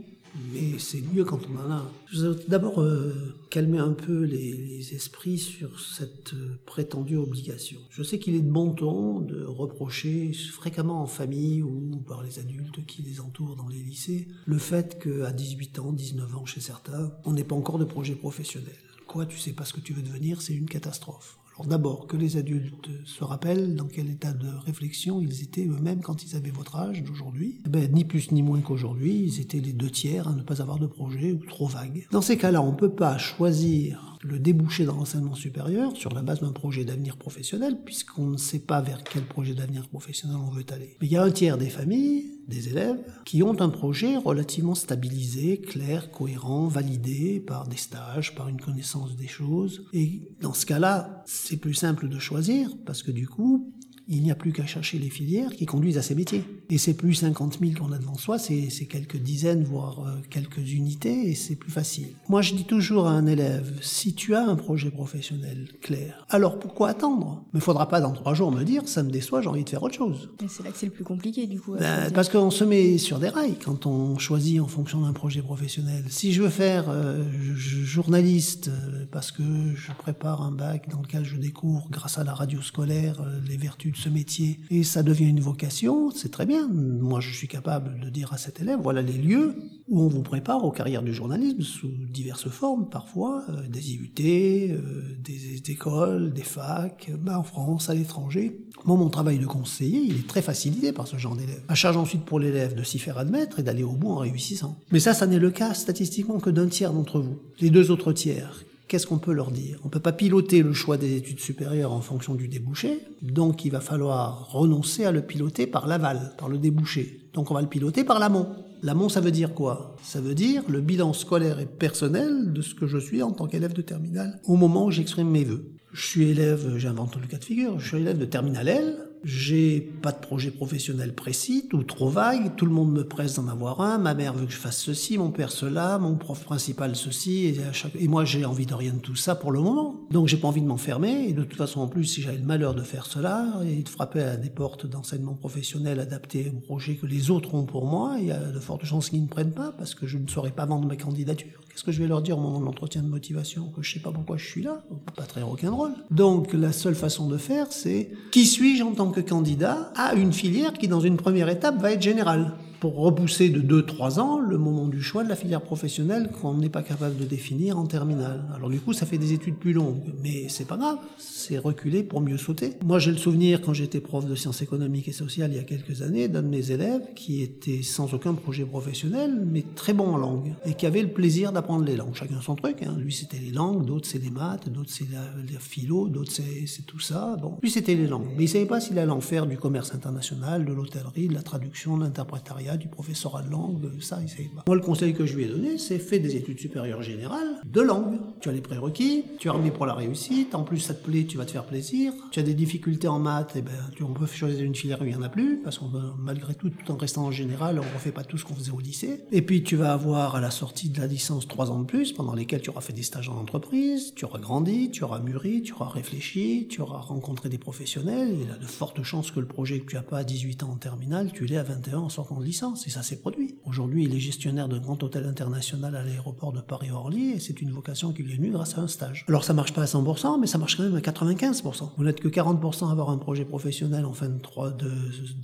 mais 0.52 0.78
c'est 0.78 1.00
mieux 1.00 1.25
quand 1.25 1.40
on 1.50 1.66
en 1.66 1.71
a. 1.71 1.90
Je 2.11 2.26
vais 2.26 2.45
d'abord 2.49 2.81
euh, 2.81 3.35
calmer 3.50 3.78
un 3.78 3.93
peu 3.93 4.23
les, 4.23 4.95
esprits 4.95 5.38
sur 5.38 5.81
cette 5.81 6.35
euh, 6.35 6.59
prétendue 6.64 7.16
obligation. 7.16 7.81
Je 7.90 8.02
sais 8.02 8.19
qu'il 8.19 8.35
est 8.35 8.40
de 8.40 8.50
bon 8.50 8.71
ton 8.71 9.21
de 9.21 9.45
reprocher 9.45 10.33
fréquemment 10.33 11.02
en 11.02 11.07
famille 11.07 11.62
ou 11.62 11.97
par 12.07 12.23
les 12.23 12.38
adultes 12.38 12.85
qui 12.87 13.02
les 13.02 13.21
entourent 13.21 13.57
dans 13.57 13.69
les 13.69 13.83
lycées 13.83 14.28
le 14.45 14.59
fait 14.59 15.02
qu'à 15.02 15.33
18 15.33 15.78
ans, 15.81 15.93
19 15.93 16.37
ans 16.37 16.47
chez 16.47 16.61
certains, 16.61 17.12
on 17.25 17.33
n'ait 17.33 17.45
pas 17.45 17.57
encore 17.57 17.78
de 17.78 17.85
projet 17.85 18.14
professionnel. 18.14 18.76
Quoi, 19.07 19.26
tu 19.26 19.38
sais 19.38 19.52
pas 19.52 19.64
ce 19.64 19.73
que 19.73 19.81
tu 19.81 19.93
veux 19.93 20.02
devenir, 20.02 20.43
c'est 20.43 20.55
une 20.55 20.69
catastrophe. 20.69 21.38
D'abord, 21.65 22.07
que 22.07 22.17
les 22.17 22.37
adultes 22.37 22.89
se 23.05 23.25
rappellent 23.25 23.75
dans 23.75 23.87
quel 23.87 24.11
état 24.11 24.33
de 24.33 24.49
réflexion 24.65 25.21
ils 25.21 25.43
étaient 25.43 25.67
eux-mêmes 25.67 26.01
quand 26.01 26.23
ils 26.23 26.37
avaient 26.37 26.51
votre 26.51 26.77
âge 26.77 27.03
d'aujourd'hui. 27.03 27.59
Eh 27.67 27.69
ben, 27.69 27.91
ni 27.93 28.05
plus 28.05 28.31
ni 28.33 28.43
moins 28.43 28.61
qu'aujourd'hui, 28.61 29.15
ils 29.15 29.41
étaient 29.41 29.61
les 29.61 29.73
deux 29.73 29.91
tiers 29.91 30.29
à 30.29 30.35
ne 30.35 30.43
pas 30.43 30.61
avoir 30.61 30.79
de 30.79 30.87
projet 30.87 31.33
ou 31.33 31.45
trop 31.47 31.67
vague. 31.67 32.07
Dans 32.11 32.21
ces 32.21 32.37
cas-là, 32.37 32.63
on 32.63 32.73
ne 32.73 32.77
peut 32.77 32.93
pas 32.93 33.19
choisir 33.19 34.19
le 34.23 34.39
déboucher 34.39 34.85
dans 34.85 34.97
l'enseignement 34.97 35.35
supérieur 35.35 35.97
sur 35.97 36.13
la 36.13 36.23
base 36.23 36.41
d'un 36.41 36.53
projet 36.53 36.85
d'avenir 36.85 37.17
professionnel, 37.17 37.79
puisqu'on 37.85 38.27
ne 38.27 38.37
sait 38.37 38.59
pas 38.59 38.81
vers 38.81 39.03
quel 39.05 39.23
projet 39.23 39.55
d'avenir 39.55 39.89
professionnel 39.89 40.37
on 40.37 40.51
veut 40.51 40.65
aller. 40.73 40.97
Mais 41.01 41.07
il 41.07 41.13
y 41.13 41.17
a 41.17 41.23
un 41.23 41.31
tiers 41.31 41.59
des 41.59 41.71
familles, 41.71 42.36
des 42.49 42.69
élèves, 42.69 42.99
qui 43.25 43.43
ont 43.43 43.61
un 43.61 43.69
projet 43.69 44.17
relativement 44.17 44.75
stabilisé, 44.75 45.61
clair, 45.61 46.11
cohérent, 46.11 46.69
validé 46.69 47.41
par 47.41 47.67
des 47.67 47.76
stages, 47.76 48.35
par 48.35 48.49
une 48.49 48.61
connaissance 48.61 49.17
des 49.17 49.29
choses. 49.29 49.85
Et 49.93 50.23
dans 50.41 50.55
ce 50.55 50.67
cas-là, 50.67 51.23
c'est 51.26 51.57
plus 51.57 51.75
simple 51.75 52.09
de 52.09 52.19
choisir, 52.19 52.71
parce 52.85 53.03
que 53.03 53.11
du 53.11 53.26
coup, 53.29 53.73
il 54.09 54.23
n'y 54.23 54.31
a 54.31 54.35
plus 54.35 54.53
qu'à 54.53 54.67
chercher 54.67 54.99
les 54.99 55.11
filières 55.11 55.51
qui 55.51 55.67
conduisent 55.67 55.99
à 55.99 56.03
ces 56.03 56.15
métiers. 56.15 56.45
Et 56.71 56.79
c'est 56.79 56.95
plus 56.95 57.15
50 57.15 57.59
000 57.61 57.73
qu'on 57.79 57.93
a 57.93 57.99
devant 57.99 58.17
soi, 58.17 58.39
c'est 58.39 58.69
quelques 58.89 59.17
dizaines, 59.17 59.65
voire 59.65 60.01
euh, 60.01 60.11
quelques 60.31 60.73
unités, 60.73 61.31
et 61.31 61.35
c'est 61.35 61.57
plus 61.57 61.71
facile. 61.71 62.09
Moi, 62.29 62.43
je 62.43 62.55
dis 62.55 62.65
toujours 62.65 63.07
à 63.07 63.13
un 63.13 63.27
élève, 63.27 63.79
si 63.81 64.15
tu 64.15 64.35
as 64.35 64.45
un 64.45 64.57
projet 64.57 64.91
professionnel 64.91 65.69
clair, 65.81 66.25
alors 66.29 66.59
pourquoi 66.59 66.89
attendre? 66.89 67.45
Mais 67.53 67.61
il 67.61 67.63
faudra 67.63 67.89
pas 67.89 68.01
dans 68.01 68.13
trois 68.13 68.35
jours 68.35 68.53
me 68.53 68.63
dire, 68.65 68.87
ça 68.87 69.03
me 69.03 69.11
déçoit, 69.11 69.43
j'ai 69.43 69.49
envie 69.49 69.65
de 69.65 69.69
faire 69.69 69.83
autre 69.83 69.95
chose. 69.95 70.31
c'est 70.49 70.63
là 70.63 70.71
que 70.71 70.79
c'est 70.79 70.87
le 70.87 70.93
plus 70.93 71.05
compliqué, 71.05 71.47
du 71.47 71.61
coup. 71.61 71.75
Ben, 71.75 72.11
parce 72.13 72.29
qu'on 72.29 72.51
se 72.51 72.65
met 72.65 72.99
sur 72.99 73.19
des 73.19 73.29
rails 73.29 73.59
quand 73.65 73.87
on 73.87 74.19
choisit 74.19 74.61
en 74.61 74.69
fonction 74.69 75.01
d'un 75.01 75.13
projet 75.13 75.43
professionnel. 75.43 76.05
Si 76.09 76.33
je 76.33 76.43
veux 76.43 76.49
faire 76.49 76.87
euh, 76.89 77.25
journaliste 77.57 78.69
euh, 78.69 79.05
parce 79.11 79.33
que 79.33 79.43
je 79.75 79.93
prépare 79.93 80.43
un 80.43 80.53
bac 80.53 80.89
dans 80.91 81.01
lequel 81.01 81.25
je 81.25 81.37
découvre, 81.37 81.89
grâce 81.91 82.19
à 82.19 82.25
la 82.25 82.35
radio 82.35 82.61
scolaire, 82.61 83.23
les 83.49 83.57
vertus 83.57 83.96
ce 83.97 84.09
métier 84.09 84.61
et 84.71 84.85
ça 84.85 85.03
devient 85.03 85.26
une 85.26 85.41
vocation, 85.41 86.11
c'est 86.11 86.31
très 86.31 86.47
bien. 86.47 86.69
Moi, 86.69 87.21
je 87.21 87.35
suis 87.35 87.49
capable 87.49 88.00
de 88.00 88.11
dire 88.11 88.33
à 88.33 88.37
cet 88.37 88.61
élève, 88.61 88.79
voilà 88.83 89.03
les 89.03 89.15
lieux 89.15 89.57
où 89.88 90.03
on 90.03 90.09
vous 90.09 90.23
prépare 90.23 90.65
aux 90.65 90.71
carrières 90.71 91.03
du 91.03 91.15
journalisme 91.15 91.62
sous 91.62 91.88
diverses 91.88 92.49
formes, 92.49 92.88
parfois 92.88 93.45
euh, 93.49 93.69
des 93.69 93.93
IUT, 93.93 94.11
euh, 94.21 95.03
des, 95.21 95.71
écoles, 95.71 96.33
des 96.33 96.43
facs, 96.43 97.11
bah, 97.21 97.38
en 97.38 97.43
France, 97.43 97.88
à 97.88 97.95
l'étranger. 97.95 98.61
Moi, 98.85 98.97
mon 98.97 99.09
travail 99.09 99.38
de 99.38 99.47
conseiller, 99.47 100.00
il 100.00 100.17
est 100.17 100.26
très 100.26 100.43
facilité 100.43 100.93
par 100.93 101.07
ce 101.07 101.17
genre 101.17 101.37
d'élève. 101.37 101.62
À 101.69 101.75
charge 101.75 101.97
ensuite 101.97 102.25
pour 102.25 102.41
l'élève 102.41 102.75
de 102.75 102.83
s'y 102.83 102.99
faire 102.99 103.19
admettre 103.19 103.61
et 103.61 103.62
d'aller 103.62 103.85
au 103.85 103.93
bout 103.93 104.11
en 104.11 104.17
réussissant. 104.17 104.76
Mais 104.91 105.00
ça, 105.00 105.15
ça 105.15 105.26
n'est 105.26 105.38
le 105.38 105.50
cas 105.50 105.75
statistiquement 105.75 106.38
que 106.38 106.50
d'un 106.50 106.67
tiers 106.69 106.93
d'entre 106.93 107.21
vous. 107.21 107.38
Les 107.61 107.71
deux 107.71 107.91
autres 107.91 108.12
tiers 108.12 108.65
qu'est-ce 108.88 109.07
qu'on 109.07 109.19
peut 109.19 109.33
leur 109.33 109.50
dire? 109.50 109.78
On 109.83 109.87
ne 109.87 109.90
peut 109.90 110.00
pas 110.00 110.12
piloter 110.12 110.62
le 110.62 110.73
choix 110.73 110.97
des 110.97 111.16
études 111.16 111.40
supérieures 111.40 111.93
en 111.93 112.00
fonction 112.00 112.35
du 112.35 112.49
débouché, 112.49 113.00
donc 113.23 113.64
il 113.64 113.71
va 113.71 113.81
falloir 113.81 114.50
renoncer 114.50 115.05
à 115.05 115.12
le 115.12 115.23
piloter 115.23 115.66
par 115.66 115.87
l'aval, 115.87 116.33
par 116.38 116.49
le 116.49 116.59
débouché. 116.59 117.28
Donc 117.35 117.50
on 117.50 117.55
va 117.55 117.62
le 117.62 117.69
piloter 117.69 118.05
par 118.05 118.19
l'amont. 118.19 118.49
L'amont, 118.83 119.09
ça 119.09 119.21
veut 119.21 119.31
dire 119.31 119.55
quoi? 119.55 119.97
Ça 120.02 120.21
veut 120.21 120.35
dire 120.35 120.62
le 120.69 120.81
bilan 120.81 121.12
scolaire 121.12 121.59
et 121.59 121.66
personnel 121.66 122.52
de 122.52 122.62
ce 122.62 122.75
que 122.75 122.87
je 122.87 122.99
suis 122.99 123.23
en 123.23 123.33
tant 123.33 123.47
qu'élève 123.47 123.73
de 123.73 123.83
terminale 123.83 124.40
au 124.45 124.57
moment 124.57 124.87
où 124.87 124.90
j'exprime 124.90 125.31
mes 125.31 125.45
vœux. 125.45 125.73
Je 125.93 126.07
suis 126.07 126.28
élève, 126.28 126.76
j'invente 126.76 127.16
le 127.16 127.26
cas 127.26 127.38
de 127.38 127.45
figure, 127.45 127.78
je 127.78 127.88
suis 127.88 127.97
élève 127.97 128.19
de 128.19 128.26
terminale 128.26 128.69
L, 128.69 129.06
j'ai 129.26 129.80
pas 129.80 130.12
de 130.12 130.21
projet 130.21 130.52
professionnel 130.52 131.12
précis, 131.12 131.66
tout 131.68 131.83
trop 131.83 132.09
vague, 132.09 132.54
tout 132.54 132.64
le 132.64 132.71
monde 132.71 132.92
me 132.92 133.02
presse 133.02 133.35
d'en 133.35 133.49
avoir 133.49 133.80
un, 133.80 133.99
ma 133.99 134.14
mère 134.14 134.33
veut 134.33 134.47
que 134.47 134.52
je 134.52 134.56
fasse 134.56 134.78
ceci, 134.78 135.18
mon 135.18 135.33
père 135.33 135.50
cela, 135.50 135.99
mon 135.99 136.14
prof 136.14 136.45
principal 136.45 136.95
ceci, 136.95 137.47
et, 137.47 137.61
et 137.99 138.06
moi 138.06 138.25
j'ai 138.25 138.45
envie 138.45 138.66
de 138.66 138.75
rien 138.75 138.95
de 138.95 139.00
tout 139.00 139.16
ça 139.16 139.35
pour 139.35 139.50
le 139.50 139.61
moment. 139.61 140.06
Donc 140.12 140.28
j'ai 140.28 140.37
pas 140.37 140.47
envie 140.47 140.62
de 140.62 140.66
m'enfermer, 140.68 141.28
et 141.28 141.33
de 141.33 141.42
toute 141.42 141.59
façon 141.59 141.80
en 141.80 141.88
plus 141.88 142.04
si 142.04 142.23
j'avais 142.23 142.38
le 142.38 142.45
malheur 142.45 142.75
de 142.76 142.83
faire 142.83 143.06
cela, 143.06 143.49
et 143.66 143.83
de 143.83 143.88
frapper 143.88 144.23
à 144.23 144.37
des 144.37 144.50
portes 144.50 144.87
d'enseignement 144.87 145.35
professionnel 145.35 145.99
adaptées 145.99 146.52
au 146.56 146.61
projet 146.61 146.95
que 146.95 147.06
les 147.06 147.33
autres 147.33 147.52
ont 147.54 147.64
pour 147.64 147.87
moi, 147.87 148.18
il 148.21 148.26
y 148.26 148.30
a 148.30 148.38
de 148.38 148.61
fortes 148.61 148.85
chances 148.85 149.11
qu'ils 149.11 149.25
ne 149.25 149.28
prennent 149.28 149.54
pas, 149.54 149.73
parce 149.76 149.97
que 149.97 150.06
je 150.06 150.18
ne 150.18 150.28
saurais 150.28 150.52
pas 150.52 150.66
vendre 150.66 150.87
ma 150.87 150.95
candidature. 150.95 151.65
Qu'est-ce 151.76 151.85
que 151.85 151.92
je 151.92 152.00
vais 152.00 152.09
leur 152.09 152.23
dire 152.23 152.38
au 152.38 152.40
moment 152.40 152.59
de 152.59 152.64
l'entretien 152.64 153.02
de 153.02 153.06
motivation 153.06 153.68
Que 153.68 153.83
je 153.83 153.92
sais 153.92 154.00
pas 154.00 154.11
pourquoi 154.11 154.38
je 154.38 154.47
suis 154.47 154.62
là 154.62 154.83
Pas 155.14 155.25
très 155.25 155.42
rock'n'roll. 155.42 155.92
Donc 156.11 156.54
la 156.54 156.73
seule 156.73 156.95
façon 156.95 157.28
de 157.28 157.37
faire, 157.37 157.66
c'est 157.68 158.12
qui 158.31 158.46
suis-je 158.46 158.83
en 158.83 158.92
tant 158.92 159.11
que 159.11 159.20
candidat 159.20 159.92
à 159.94 160.14
une 160.14 160.33
filière 160.33 160.72
qui, 160.72 160.88
dans 160.88 161.01
une 161.01 161.18
première 161.18 161.51
étape, 161.51 161.79
va 161.79 161.92
être 161.92 162.01
générale? 162.01 162.55
Pour 162.81 162.97
repousser 162.97 163.49
de 163.49 163.61
2-3 163.61 164.21
ans 164.21 164.39
le 164.39 164.59
moment 164.59 164.87
du 164.87 165.03
choix 165.03 165.25
de 165.25 165.29
la 165.29 165.37
filière 165.37 165.62
professionnelle 165.62 166.31
qu'on 166.31 166.55
n'est 166.55 166.69
pas 166.69 166.83
capable 166.83 167.17
de 167.17 167.25
définir 167.25 167.79
en 167.79 167.87
terminale. 167.87 168.45
Alors 168.55 168.71
du 168.71 168.81
coup, 168.81 168.93
ça 168.93 169.07
fait 169.07 169.19
des 169.19 169.33
études 169.33 169.57
plus 169.57 169.73
longues, 169.73 170.12
mais 170.23 170.49
c'est 170.49 170.67
pas 170.67 170.77
grave, 170.77 170.99
c'est 171.19 171.59
reculer 171.59 172.03
pour 172.03 172.21
mieux 172.21 172.39
sauter. 172.39 172.75
Moi, 172.85 172.99
j'ai 172.99 173.11
le 173.11 173.17
souvenir, 173.17 173.61
quand 173.61 173.73
j'étais 173.73 174.01
prof 174.01 174.27
de 174.27 174.35
sciences 174.35 174.62
économiques 174.62 175.09
et 175.09 175.12
sociales 175.12 175.51
il 175.53 175.57
y 175.57 175.61
a 175.61 175.65
quelques 175.65 176.03
années, 176.03 176.29
d'un 176.29 176.43
de 176.43 176.49
mes 176.49 176.71
élèves 176.71 177.03
qui 177.15 177.43
était 177.43 177.83
sans 177.83 178.12
aucun 178.15 178.35
projet 178.35 178.65
professionnel, 178.65 179.43
mais 179.47 179.65
très 179.75 179.93
bon 179.93 180.09
en 180.09 180.17
langue, 180.17 180.55
et 180.65 180.75
qui 180.75 180.87
avait 180.87 181.03
le 181.03 181.09
plaisir 181.09 181.53
d'apprendre 181.53 181.85
les 181.85 181.97
langues. 181.97 182.15
Chacun 182.15 182.41
son 182.41 182.55
truc, 182.55 182.83
hein. 182.83 182.97
lui 182.99 183.12
c'était 183.12 183.39
les 183.39 183.51
langues, 183.51 183.85
d'autres 183.85 184.09
c'est 184.09 184.23
les 184.23 184.31
maths, 184.31 184.69
d'autres 184.69 184.91
c'est 184.91 185.07
la, 185.11 185.61
philo, 185.61 186.09
d'autres 186.09 186.33
c'est 186.33 186.87
tout 186.87 187.01
ça. 187.01 187.37
Bon, 187.41 187.59
lui 187.62 187.71
c'était 187.71 187.95
les 187.95 188.07
langues, 188.07 188.29
mais 188.37 188.45
il 188.45 188.49
savait 188.49 188.67
pas 188.67 188.81
s'il 188.81 188.99
allait 188.99 189.11
en 189.11 189.21
faire 189.21 189.47
du 189.47 189.57
commerce 189.57 189.95
international, 189.95 190.65
de 190.65 190.73
l'hôtellerie, 190.73 191.29
de 191.29 191.35
la 191.35 191.43
traduction, 191.43 191.97
de 191.97 192.05
l'interprétariat, 192.05 192.65
du 192.74 192.88
professorat 192.88 193.42
de 193.42 193.50
langue, 193.50 193.88
ça, 194.00 194.16
savait 194.26 194.50
pas. 194.55 194.64
Moi, 194.66 194.76
le 194.76 194.83
conseil 194.83 195.14
que 195.14 195.26
je 195.26 195.37
lui 195.37 195.44
ai 195.44 195.48
donné, 195.48 195.79
c'est 195.79 196.00
fais 196.00 196.18
des 196.18 196.35
études 196.35 196.59
supérieures 196.59 197.02
générales 197.02 197.61
de 197.64 197.81
langue. 197.81 198.18
Tu 198.40 198.48
as 198.48 198.52
les 198.52 198.61
prérequis, 198.61 199.24
tu 199.38 199.48
as 199.48 199.52
remis 199.52 199.70
pour 199.70 199.87
la 199.87 199.94
réussite, 199.94 200.55
en 200.55 200.64
plus 200.64 200.81
ça 200.81 200.94
te 200.94 201.05
plaît, 201.05 201.24
tu 201.24 201.37
vas 201.37 201.44
te 201.44 201.52
faire 201.52 201.66
plaisir. 201.66 202.12
Tu 202.33 202.40
as 202.40 202.42
des 202.42 202.55
difficultés 202.55 203.09
en 203.09 203.18
maths, 203.18 203.55
et 203.55 203.61
eh 203.61 203.62
ben, 203.62 203.72
tu, 203.94 204.02
on 204.02 204.12
peut 204.12 204.26
choisir 204.26 204.64
une 204.64 204.74
filière 204.74 205.00
où 205.00 205.05
il 205.05 205.11
n'y 205.11 205.16
en 205.16 205.22
a 205.22 205.29
plus, 205.29 205.61
parce 205.62 205.79
qu'on 205.79 205.90
malgré 206.18 206.55
tout, 206.55 206.70
tout 206.70 206.90
en 206.90 206.96
restant 206.96 207.26
en 207.26 207.31
général, 207.31 207.79
on 207.79 207.94
refait 207.94 208.12
pas 208.12 208.24
tout 208.24 208.38
ce 208.38 208.44
qu'on 208.44 208.55
faisait 208.55 208.72
au 208.72 208.81
lycée. 208.81 209.24
Et 209.31 209.42
puis 209.42 209.62
tu 209.62 209.76
vas 209.76 209.92
avoir 209.92 210.35
à 210.35 210.40
la 210.40 210.50
sortie 210.50 210.88
de 210.88 211.00
la 211.00 211.07
licence 211.07 211.46
trois 211.46 211.70
ans 211.70 211.81
de 211.81 211.87
plus, 211.87 212.12
pendant 212.12 212.35
lesquels 212.35 212.62
tu 212.62 212.70
auras 212.70 212.81
fait 212.81 212.92
des 212.92 213.02
stages 213.02 213.29
en 213.29 213.37
entreprise, 213.37 214.14
tu 214.14 214.24
auras 214.24 214.38
grandi, 214.38 214.90
tu 214.90 215.05
auras 215.05 215.20
mûri, 215.20 215.62
tu 215.62 215.72
auras 215.72 215.88
réfléchi, 215.88 216.66
tu 216.68 216.81
auras 216.81 216.98
rencontré 216.98 217.48
des 217.48 217.59
professionnels. 217.59 218.31
Il 218.33 218.48
y 218.48 218.50
a 218.50 218.57
de 218.57 218.66
fortes 218.66 219.02
chances 219.02 219.31
que 219.31 219.40
le 219.40 219.46
projet 219.46 219.81
que 219.81 219.87
tu 219.87 219.96
as 219.96 220.02
pas 220.02 220.18
à 220.18 220.24
18 220.24 220.62
ans 220.62 220.70
en 220.70 220.76
terminale, 220.76 221.31
tu 221.33 221.46
l'aies 221.46 221.59
à 221.59 221.62
21 221.62 221.98
en 221.98 222.09
sortant 222.09 222.38
de 222.40 222.44
licence 222.57 222.87
et 222.87 222.90
ça 222.90 223.03
s'est 223.03 223.16
produit. 223.16 223.55
Aujourd'hui, 223.66 224.05
il 224.05 224.14
est 224.14 224.19
gestionnaire 224.19 224.66
d'un 224.66 224.79
grand 224.79 225.03
hôtel 225.03 225.27
international 225.27 225.95
à 225.95 226.03
l'aéroport 226.03 226.53
de 226.53 226.62
Paris-Orly 226.62 227.33
et 227.33 227.38
c'est 227.38 227.61
une 227.61 227.71
vocation 227.71 228.12
qui 228.12 228.23
lui 228.23 228.33
est 228.33 228.37
venue 228.37 228.51
grâce 228.51 228.79
à 228.79 228.81
un 228.81 228.88
stage. 228.88 229.27
Alors 229.29 229.45
ça 229.45 229.53
marche 229.53 229.75
pas 229.75 229.83
à 229.83 229.85
100%, 229.85 230.40
mais 230.40 230.47
ça 230.47 230.57
marche 230.57 230.79
quand 230.79 230.85
même 230.85 230.97
à 230.97 231.01
95%. 231.01 231.90
Vous 231.99 232.05
n'êtes 232.05 232.19
que 232.19 232.29
40% 232.29 232.88
à 232.88 232.92
avoir 232.92 233.11
un 233.11 233.19
projet 233.19 233.45
professionnel 233.45 234.07
en 234.07 234.14
fin 234.14 234.31
de, 234.31 234.40
3, 234.40 234.71
de 234.71 234.90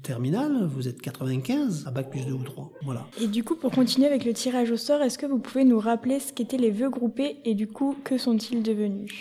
terminale, 0.02 0.66
vous 0.74 0.88
êtes 0.88 1.02
95 1.02 1.84
à 1.86 1.90
bac 1.90 2.08
plus 2.08 2.24
2 2.24 2.32
ou 2.32 2.44
3. 2.44 2.72
Voilà. 2.82 3.06
Et 3.20 3.26
du 3.26 3.44
coup, 3.44 3.56
pour 3.56 3.72
continuer 3.72 4.06
avec 4.06 4.24
le 4.24 4.32
tirage 4.32 4.70
au 4.70 4.78
sort, 4.78 5.02
est-ce 5.02 5.18
que 5.18 5.26
vous 5.26 5.38
pouvez 5.38 5.66
nous 5.66 5.78
rappeler 5.78 6.18
ce 6.18 6.32
qu'étaient 6.32 6.56
les 6.56 6.70
vœux 6.70 6.88
groupés 6.88 7.36
et 7.44 7.54
du 7.54 7.66
coup, 7.66 7.94
que 8.04 8.16
sont-ils 8.16 8.62
devenus? 8.62 9.12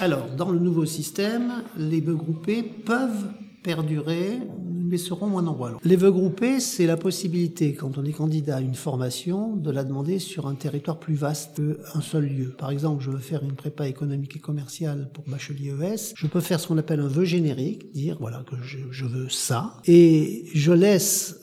Alors, 0.00 0.26
dans 0.36 0.50
le 0.50 0.58
nouveau 0.58 0.84
système, 0.84 1.62
les 1.76 2.00
vœux 2.00 2.16
groupés 2.16 2.64
peuvent 2.64 3.30
perdurer, 3.62 4.38
mais 4.86 4.98
seront 4.98 5.26
moins 5.26 5.42
nombreux. 5.42 5.72
les 5.84 5.96
vœux 5.96 6.10
groupés, 6.10 6.60
c'est 6.60 6.86
la 6.86 6.96
possibilité, 6.96 7.74
quand 7.74 7.98
on 7.98 8.04
est 8.04 8.12
candidat 8.12 8.56
à 8.56 8.60
une 8.60 8.74
formation, 8.74 9.56
de 9.56 9.70
la 9.70 9.84
demander 9.84 10.18
sur 10.18 10.46
un 10.46 10.54
territoire 10.54 10.98
plus 10.98 11.14
vaste 11.14 11.60
qu'un 11.92 12.00
seul 12.00 12.26
lieu. 12.26 12.54
Par 12.56 12.70
exemple, 12.70 13.02
je 13.02 13.10
veux 13.10 13.18
faire 13.18 13.42
une 13.42 13.54
prépa 13.54 13.86
économique 13.88 14.36
et 14.36 14.40
commerciale 14.40 15.10
pour 15.12 15.24
bachelier 15.26 15.70
ES, 15.70 16.14
je 16.14 16.26
peux 16.26 16.40
faire 16.40 16.60
ce 16.60 16.68
qu'on 16.68 16.78
appelle 16.78 17.00
un 17.00 17.08
vœu 17.08 17.24
générique, 17.24 17.92
dire 17.92 18.16
voilà 18.20 18.44
que 18.48 18.56
je, 18.62 19.04
veux 19.04 19.28
ça, 19.28 19.76
et 19.86 20.44
je 20.54 20.72
laisse 20.72 21.40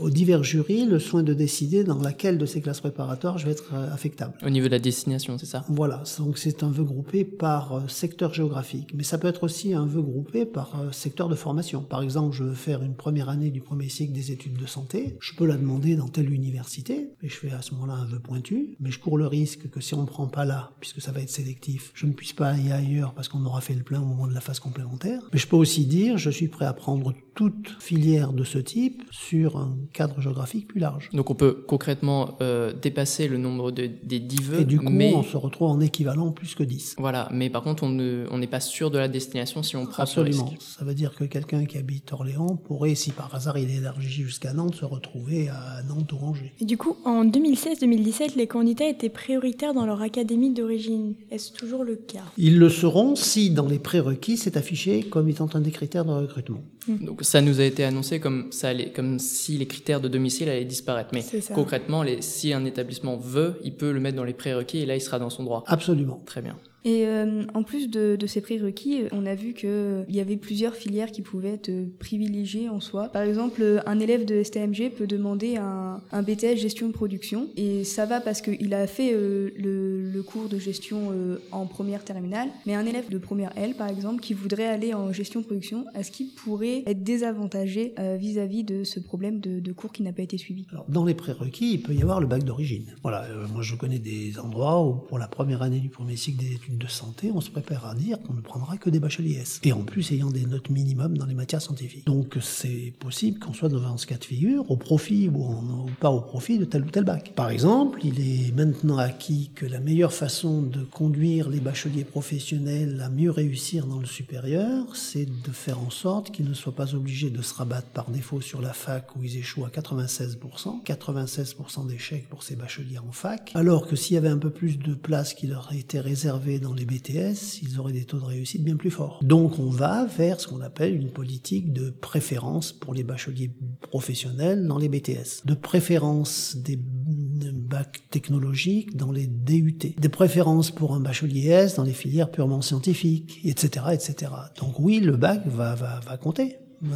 aux 0.00 0.10
divers 0.10 0.42
jurys 0.42 0.86
le 0.86 0.98
soin 0.98 1.22
de 1.22 1.34
décider 1.34 1.84
dans 1.84 2.00
laquelle 2.00 2.38
de 2.38 2.46
ces 2.46 2.60
classes 2.60 2.80
préparatoires 2.80 3.38
je 3.38 3.46
vais 3.46 3.52
être 3.52 3.74
euh, 3.74 3.92
affectable. 3.92 4.34
Au 4.44 4.50
niveau 4.50 4.66
de 4.66 4.72
la 4.72 4.78
destination, 4.78 5.38
c'est 5.38 5.46
ça? 5.46 5.64
Voilà, 5.68 6.02
donc 6.18 6.38
c'est 6.38 6.62
un 6.62 6.70
vœu 6.70 6.84
groupé 6.84 7.24
par 7.24 7.72
euh, 7.72 7.80
secteur 7.88 8.32
géographique, 8.34 8.92
mais 8.94 9.02
ça 9.02 9.18
peut 9.18 9.28
être 9.28 9.44
aussi 9.44 9.74
un 9.74 9.86
vœu 9.86 10.02
groupé 10.02 10.46
par 10.46 10.80
euh, 10.80 10.92
secteur 10.92 11.28
de 11.28 11.34
formation. 11.34 11.82
Par 11.82 12.02
exemple, 12.02 12.34
je 12.40 12.44
veux 12.44 12.54
faire 12.54 12.82
une 12.82 12.94
première 12.94 13.28
année 13.28 13.50
du 13.50 13.60
premier 13.60 13.90
cycle 13.90 14.14
des 14.14 14.32
études 14.32 14.56
de 14.56 14.64
santé, 14.64 15.18
je 15.20 15.34
peux 15.34 15.44
la 15.44 15.58
demander 15.58 15.94
dans 15.94 16.08
telle 16.08 16.32
université, 16.32 17.10
et 17.22 17.28
je 17.28 17.34
fais 17.34 17.50
à 17.50 17.60
ce 17.60 17.74
moment-là 17.74 17.94
un 17.94 18.06
vœu 18.06 18.18
pointu, 18.18 18.76
mais 18.80 18.90
je 18.90 18.98
cours 18.98 19.18
le 19.18 19.26
risque 19.26 19.68
que 19.68 19.80
si 19.80 19.94
on 19.94 20.00
ne 20.02 20.06
prend 20.06 20.26
pas 20.26 20.46
là, 20.46 20.70
puisque 20.80 21.02
ça 21.02 21.12
va 21.12 21.20
être 21.20 21.28
sélectif, 21.28 21.92
je 21.94 22.06
ne 22.06 22.12
puisse 22.12 22.32
pas 22.32 22.48
aller 22.48 22.72
ailleurs 22.72 23.12
parce 23.12 23.28
qu'on 23.28 23.44
aura 23.44 23.60
fait 23.60 23.74
le 23.74 23.82
plein 23.82 24.00
au 24.00 24.06
moment 24.06 24.26
de 24.26 24.32
la 24.32 24.40
phase 24.40 24.58
complémentaire. 24.58 25.20
Mais 25.34 25.38
je 25.38 25.46
peux 25.46 25.56
aussi 25.56 25.84
dire, 25.84 26.16
je 26.16 26.30
suis 26.30 26.48
prêt 26.48 26.64
à 26.64 26.72
prendre 26.72 27.12
toute 27.34 27.76
filière 27.78 28.32
de 28.32 28.44
ce 28.44 28.58
type 28.58 29.02
sur 29.10 29.56
un 29.56 29.76
cadre 29.92 30.20
géographique 30.20 30.68
plus 30.68 30.80
large. 30.80 31.10
Donc 31.12 31.30
on 31.30 31.34
peut 31.34 31.64
concrètement 31.66 32.36
euh, 32.40 32.72
dépasser 32.72 33.28
le 33.28 33.38
nombre 33.38 33.70
de, 33.70 33.90
des 34.02 34.20
10 34.20 34.42
vœux. 34.42 34.60
Et 34.60 34.64
du 34.64 34.78
coup, 34.78 34.92
on 34.92 35.22
se 35.22 35.36
retrouve 35.36 35.70
en 35.70 35.80
équivalent 35.80 36.32
plus 36.32 36.54
que 36.54 36.62
10. 36.62 36.96
Voilà, 36.98 37.28
mais 37.32 37.50
par 37.50 37.62
contre, 37.62 37.82
on 37.82 37.90
n'est 37.90 38.46
pas 38.46 38.60
sûr 38.60 38.90
de 38.90 38.98
la 38.98 39.08
destination 39.08 39.62
si 39.62 39.76
on 39.76 39.86
prend 39.86 40.02
Absolument. 40.02 40.46
Ce 40.46 40.50
risque. 40.52 40.62
Ça 40.62 40.84
veut 40.84 40.94
dire 40.94 41.14
que 41.14 41.24
quelqu'un 41.24 41.64
qui 41.64 41.78
habite 41.78 42.12
Orléans 42.12 42.29
Napoléon 42.30 42.56
pourrait, 42.56 42.94
si 42.94 43.10
par 43.10 43.34
hasard 43.34 43.58
il 43.58 43.70
élargit 43.70 44.22
jusqu'à 44.22 44.52
Nantes, 44.52 44.74
se 44.74 44.84
retrouver 44.84 45.48
à 45.48 45.82
Nantes 45.88 46.12
ou 46.12 46.18
Angers. 46.22 46.52
Et 46.60 46.64
du 46.64 46.76
coup, 46.76 46.96
en 47.04 47.24
2016-2017, 47.24 48.36
les 48.36 48.46
candidats 48.46 48.88
étaient 48.88 49.08
prioritaires 49.08 49.74
dans 49.74 49.86
leur 49.86 50.02
académie 50.02 50.52
d'origine. 50.52 51.14
Est-ce 51.30 51.52
toujours 51.52 51.84
le 51.84 51.96
cas? 51.96 52.24
Ils 52.38 52.58
le 52.58 52.68
seront 52.68 53.16
si 53.16 53.50
dans 53.50 53.66
les 53.66 53.78
prérequis 53.78 54.36
c'est 54.36 54.56
affiché 54.56 55.02
comme 55.02 55.28
étant 55.28 55.48
un 55.54 55.60
des 55.60 55.70
critères 55.70 56.04
de 56.04 56.12
recrutement. 56.12 56.62
Donc 56.88 57.22
ça 57.22 57.40
nous 57.40 57.60
a 57.60 57.64
été 57.64 57.84
annoncé 57.84 58.20
comme 58.20 58.50
ça 58.52 58.68
allait, 58.68 58.90
comme 58.90 59.18
si 59.18 59.58
les 59.58 59.66
critères 59.66 60.00
de 60.00 60.08
domicile 60.08 60.48
allaient 60.48 60.64
disparaître. 60.64 61.10
Mais 61.12 61.24
concrètement, 61.54 62.02
les, 62.02 62.22
si 62.22 62.52
un 62.52 62.64
établissement 62.64 63.16
veut, 63.16 63.54
il 63.62 63.74
peut 63.74 63.92
le 63.92 64.00
mettre 64.00 64.16
dans 64.16 64.24
les 64.24 64.32
prérequis 64.32 64.78
et 64.78 64.86
là 64.86 64.96
il 64.96 65.00
sera 65.00 65.18
dans 65.18 65.30
son 65.30 65.44
droit. 65.44 65.62
Absolument. 65.66 66.22
Très 66.26 66.42
bien. 66.42 66.56
Et 66.84 67.06
euh, 67.06 67.42
en 67.54 67.62
plus 67.62 67.88
de, 67.90 68.16
de 68.16 68.26
ces 68.26 68.40
prérequis, 68.40 69.02
on 69.12 69.26
a 69.26 69.34
vu 69.34 69.52
qu'il 69.52 70.04
y 70.08 70.20
avait 70.20 70.36
plusieurs 70.36 70.74
filières 70.74 71.10
qui 71.12 71.22
pouvaient 71.22 71.54
être 71.54 71.70
privilégiées 71.98 72.68
en 72.68 72.80
soi. 72.80 73.08
Par 73.08 73.22
exemple, 73.22 73.82
un 73.86 73.98
élève 73.98 74.24
de 74.24 74.42
STMG 74.42 74.90
peut 74.96 75.06
demander 75.06 75.56
un, 75.56 76.00
un 76.12 76.22
BTS 76.22 76.56
gestion 76.56 76.88
de 76.88 76.92
production. 76.92 77.48
Et 77.56 77.84
ça 77.84 78.06
va 78.06 78.20
parce 78.20 78.40
qu'il 78.40 78.72
a 78.74 78.86
fait 78.86 79.12
euh, 79.12 79.50
le, 79.56 80.10
le 80.10 80.22
cours 80.22 80.48
de 80.48 80.58
gestion 80.58 81.10
euh, 81.12 81.38
en 81.52 81.66
première 81.66 82.04
terminale. 82.04 82.48
Mais 82.66 82.74
un 82.74 82.86
élève 82.86 83.08
de 83.10 83.18
première 83.18 83.52
L, 83.56 83.74
par 83.74 83.88
exemple, 83.88 84.20
qui 84.20 84.34
voudrait 84.34 84.66
aller 84.66 84.94
en 84.94 85.12
gestion 85.12 85.40
de 85.40 85.46
production, 85.46 85.84
est-ce 85.94 86.10
qu'il 86.10 86.28
pourrait 86.34 86.82
être 86.86 87.02
désavantagé 87.02 87.94
euh, 87.98 88.16
vis-à-vis 88.16 88.64
de 88.64 88.84
ce 88.84 89.00
problème 89.00 89.40
de, 89.40 89.60
de 89.60 89.72
cours 89.72 89.92
qui 89.92 90.02
n'a 90.02 90.12
pas 90.12 90.22
été 90.22 90.38
suivi? 90.38 90.66
Alors, 90.72 90.86
dans 90.88 91.04
les 91.04 91.14
prérequis, 91.14 91.74
il 91.74 91.82
peut 91.82 91.94
y 91.94 92.02
avoir 92.02 92.20
le 92.20 92.26
bac 92.26 92.44
d'origine. 92.44 92.86
Voilà, 93.02 93.24
euh, 93.24 93.46
moi 93.52 93.62
je 93.62 93.74
connais 93.74 93.98
des 93.98 94.38
endroits 94.38 94.82
où 94.84 94.94
pour 94.94 95.18
la 95.18 95.28
première 95.28 95.62
année 95.62 95.80
du 95.80 95.88
premier 95.88 96.16
cycle 96.16 96.38
des 96.38 96.54
études 96.54 96.69
de 96.76 96.86
santé, 96.86 97.30
on 97.34 97.40
se 97.40 97.50
prépare 97.50 97.86
à 97.86 97.94
dire 97.94 98.18
qu'on 98.22 98.34
ne 98.34 98.40
prendra 98.40 98.76
que 98.76 98.90
des 98.90 99.00
bacheliers. 99.00 99.42
Et 99.64 99.72
en 99.72 99.82
plus 99.82 100.12
ayant 100.12 100.30
des 100.30 100.46
notes 100.46 100.70
minimum 100.70 101.16
dans 101.16 101.26
les 101.26 101.34
matières 101.34 101.62
scientifiques. 101.62 102.06
Donc 102.06 102.36
c'est 102.40 102.92
possible 102.98 103.38
qu'on 103.38 103.52
soit 103.52 103.68
devant 103.68 103.96
ce 103.96 104.06
cas 104.06 104.16
de 104.16 104.24
figure 104.24 104.70
au 104.70 104.76
profit 104.76 105.28
ou, 105.28 105.56
pas 106.00 106.10
au 106.10 106.20
profit 106.20 106.58
de 106.58 106.64
tel 106.64 106.84
ou 106.84 106.90
tel 106.90 107.04
bac. 107.04 107.32
Par 107.34 107.50
exemple, 107.50 108.00
il 108.04 108.20
est 108.20 108.54
maintenant 108.54 108.98
acquis 108.98 109.50
que 109.54 109.66
la 109.66 109.80
meilleure 109.80 110.12
façon 110.12 110.62
de 110.62 110.82
conduire 110.82 111.48
les 111.48 111.60
bacheliers 111.60 112.04
professionnels 112.04 113.00
à 113.00 113.08
mieux 113.08 113.30
réussir 113.30 113.86
dans 113.86 113.98
le 113.98 114.06
supérieur, 114.06 114.96
c'est 114.96 115.26
de 115.26 115.52
faire 115.52 115.80
en 115.80 115.90
sorte 115.90 116.30
qu'ils 116.30 116.48
ne 116.48 116.54
soient 116.54 116.74
pas 116.74 116.94
obligés 116.94 117.30
de 117.30 117.42
se 117.42 117.54
rabattre 117.54 117.88
par 117.88 118.10
défaut 118.10 118.40
sur 118.40 118.60
la 118.60 118.72
fac 118.72 119.16
où 119.16 119.24
ils 119.24 119.36
échouent 119.36 119.64
à 119.64 119.68
96%, 119.68 120.84
96% 120.84 121.86
d'échecs 121.86 122.28
pour 122.28 122.42
ces 122.42 122.56
bacheliers 122.56 122.98
en 122.98 123.12
fac, 123.12 123.52
alors 123.54 123.86
que 123.86 123.96
s'il 123.96 124.14
y 124.14 124.18
avait 124.18 124.28
un 124.28 124.38
peu 124.38 124.50
plus 124.50 124.78
de 124.78 124.94
places 124.94 125.34
qui 125.34 125.46
leur 125.46 125.72
étaient 125.72 126.00
réservées 126.00 126.58
dans 126.60 126.74
les 126.74 126.84
BTS, 126.84 127.62
ils 127.62 127.78
auraient 127.78 127.92
des 127.92 128.04
taux 128.04 128.18
de 128.18 128.24
réussite 128.24 128.62
bien 128.62 128.76
plus 128.76 128.90
forts. 128.90 129.20
Donc 129.22 129.58
on 129.58 129.70
va 129.70 130.06
vers 130.06 130.40
ce 130.40 130.46
qu'on 130.46 130.60
appelle 130.60 130.94
une 130.94 131.10
politique 131.10 131.72
de 131.72 131.90
préférence 131.90 132.72
pour 132.72 132.94
les 132.94 133.02
bacheliers 133.02 133.50
professionnels 133.80 134.66
dans 134.66 134.78
les 134.78 134.88
BTS, 134.88 135.44
de 135.44 135.54
préférence 135.54 136.56
des 136.56 136.78
bacs 136.78 138.02
technologiques 138.10 138.96
dans 138.96 139.12
les 139.12 139.26
DUT, 139.26 139.94
des 139.98 140.08
préférences 140.08 140.70
pour 140.70 140.94
un 140.94 141.00
bachelier 141.00 141.48
S 141.48 141.76
dans 141.76 141.84
les 141.84 141.92
filières 141.92 142.30
purement 142.30 142.62
scientifiques, 142.62 143.40
etc., 143.44 143.86
etc. 143.92 144.32
Donc 144.60 144.78
oui, 144.78 145.00
le 145.00 145.16
bac 145.16 145.46
va, 145.46 145.74
va, 145.74 146.00
va 146.00 146.16
compter. 146.16 146.56
Euh, 146.82 146.86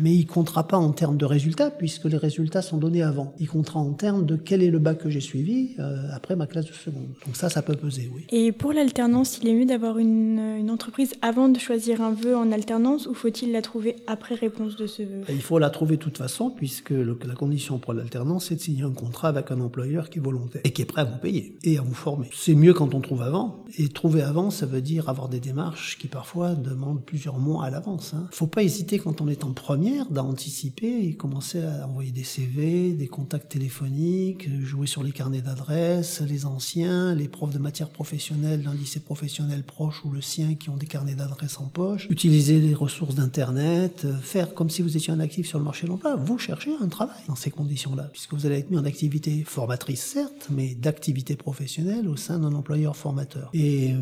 mais 0.00 0.14
il 0.14 0.26
comptera 0.26 0.66
pas 0.66 0.76
en 0.78 0.90
termes 0.90 1.16
de 1.16 1.24
résultats 1.24 1.70
puisque 1.70 2.06
les 2.06 2.16
résultats 2.16 2.60
sont 2.62 2.76
donnés 2.78 3.02
avant. 3.02 3.34
Il 3.38 3.48
comptera 3.48 3.78
en 3.78 3.92
termes 3.92 4.26
de 4.26 4.34
quel 4.36 4.62
est 4.62 4.70
le 4.70 4.80
bac 4.80 4.98
que 4.98 5.10
j'ai 5.10 5.20
suivi 5.20 5.76
euh, 5.78 6.08
après 6.12 6.34
ma 6.34 6.46
classe 6.46 6.66
de 6.66 6.72
seconde. 6.72 7.06
Donc 7.24 7.36
ça, 7.36 7.48
ça 7.48 7.62
peut 7.62 7.76
peser, 7.76 8.10
oui. 8.14 8.26
Et 8.32 8.50
pour 8.50 8.72
l'alternance, 8.72 9.38
il 9.42 9.48
est 9.48 9.54
mieux 9.54 9.64
d'avoir 9.66 9.98
une, 9.98 10.38
une 10.58 10.70
entreprise 10.70 11.12
avant 11.22 11.48
de 11.48 11.58
choisir 11.58 12.00
un 12.02 12.12
vœu 12.12 12.36
en 12.36 12.50
alternance 12.50 13.06
ou 13.06 13.14
faut-il 13.14 13.52
la 13.52 13.62
trouver 13.62 13.96
après 14.08 14.34
réponse 14.34 14.76
de 14.76 14.86
ce 14.88 15.02
vœu? 15.02 15.20
Et 15.28 15.34
il 15.34 15.42
faut 15.42 15.58
la 15.60 15.70
trouver 15.70 15.96
de 15.98 16.02
toute 16.02 16.18
façon 16.18 16.50
puisque 16.50 16.90
le- 16.90 17.16
la 17.24 17.34
condition 17.34 17.78
pour 17.78 17.92
l'alternance, 17.92 18.46
c'est 18.46 18.56
de 18.56 18.60
signer 18.60 18.82
un 18.82 18.90
contrat 18.92 19.28
avec 19.28 19.50
un 19.52 19.60
employeur 19.60 20.10
qui 20.10 20.18
est 20.18 20.22
volontaire 20.22 20.62
et 20.64 20.72
qui 20.72 20.82
est 20.82 20.86
prêt 20.86 21.02
à 21.02 21.04
vous 21.04 21.18
payer 21.18 21.56
et 21.62 21.78
à 21.78 21.82
vous 21.82 21.94
former. 21.94 22.28
C'est 22.34 22.54
mieux 22.56 22.74
quand 22.74 22.92
on 22.94 23.00
trouve 23.00 23.22
avant. 23.22 23.64
Et 23.78 23.88
trouver 23.88 24.22
avant, 24.22 24.50
ça 24.50 24.66
veut 24.66 24.80
dire 24.82 25.08
avoir 25.08 25.28
des 25.28 25.40
démarches 25.40 25.96
qui 25.98 26.08
parfois 26.08 26.54
demandent 26.54 27.04
plusieurs 27.04 27.38
mois 27.38 27.64
à 27.64 27.70
l'avance. 27.70 28.14
Hein. 28.14 28.26
Faut 28.32 28.46
pas 28.48 28.62
hésiter 28.62 28.98
quand 28.98 29.11
on 29.20 29.28
est 29.28 29.44
en 29.44 29.52
première 29.52 30.06
d'anticiper 30.10 31.06
et 31.06 31.14
commencer 31.14 31.62
à 31.62 31.86
envoyer 31.86 32.12
des 32.12 32.24
CV, 32.24 32.92
des 32.92 33.08
contacts 33.08 33.50
téléphoniques, 33.50 34.48
jouer 34.64 34.86
sur 34.86 35.02
les 35.02 35.12
carnets 35.12 35.42
d'adresses, 35.42 36.20
les 36.20 36.46
anciens, 36.46 37.14
les 37.14 37.28
profs 37.28 37.52
de 37.52 37.58
matière 37.58 37.88
professionnelle 37.88 38.62
d'un 38.62 38.74
lycée 38.74 39.00
professionnel 39.00 39.62
proche 39.62 40.04
ou 40.04 40.10
le 40.10 40.20
sien 40.20 40.54
qui 40.54 40.70
ont 40.70 40.76
des 40.76 40.86
carnets 40.86 41.14
d'adresses 41.14 41.58
en 41.58 41.66
poche, 41.66 42.06
utiliser 42.10 42.60
les 42.60 42.74
ressources 42.74 43.14
d'internet, 43.14 44.06
faire 44.22 44.54
comme 44.54 44.70
si 44.70 44.82
vous 44.82 44.96
étiez 44.96 45.12
un 45.12 45.20
actif 45.20 45.46
sur 45.46 45.58
le 45.58 45.64
marché 45.64 45.86
de 45.86 45.92
l'emploi, 45.92 46.16
vous 46.16 46.38
cherchez 46.38 46.70
un 46.80 46.88
travail 46.88 47.22
dans 47.28 47.36
ces 47.36 47.50
conditions-là, 47.50 48.04
puisque 48.12 48.34
vous 48.34 48.46
allez 48.46 48.58
être 48.58 48.70
mis 48.70 48.78
en 48.78 48.84
activité 48.84 49.44
formatrice 49.44 50.02
certes, 50.02 50.48
mais 50.50 50.74
d'activité 50.74 51.36
professionnelle 51.36 52.08
au 52.08 52.16
sein 52.16 52.38
d'un 52.38 52.52
employeur 52.54 52.96
formateur. 52.96 53.50
Et 53.52 53.92
euh, 53.92 54.00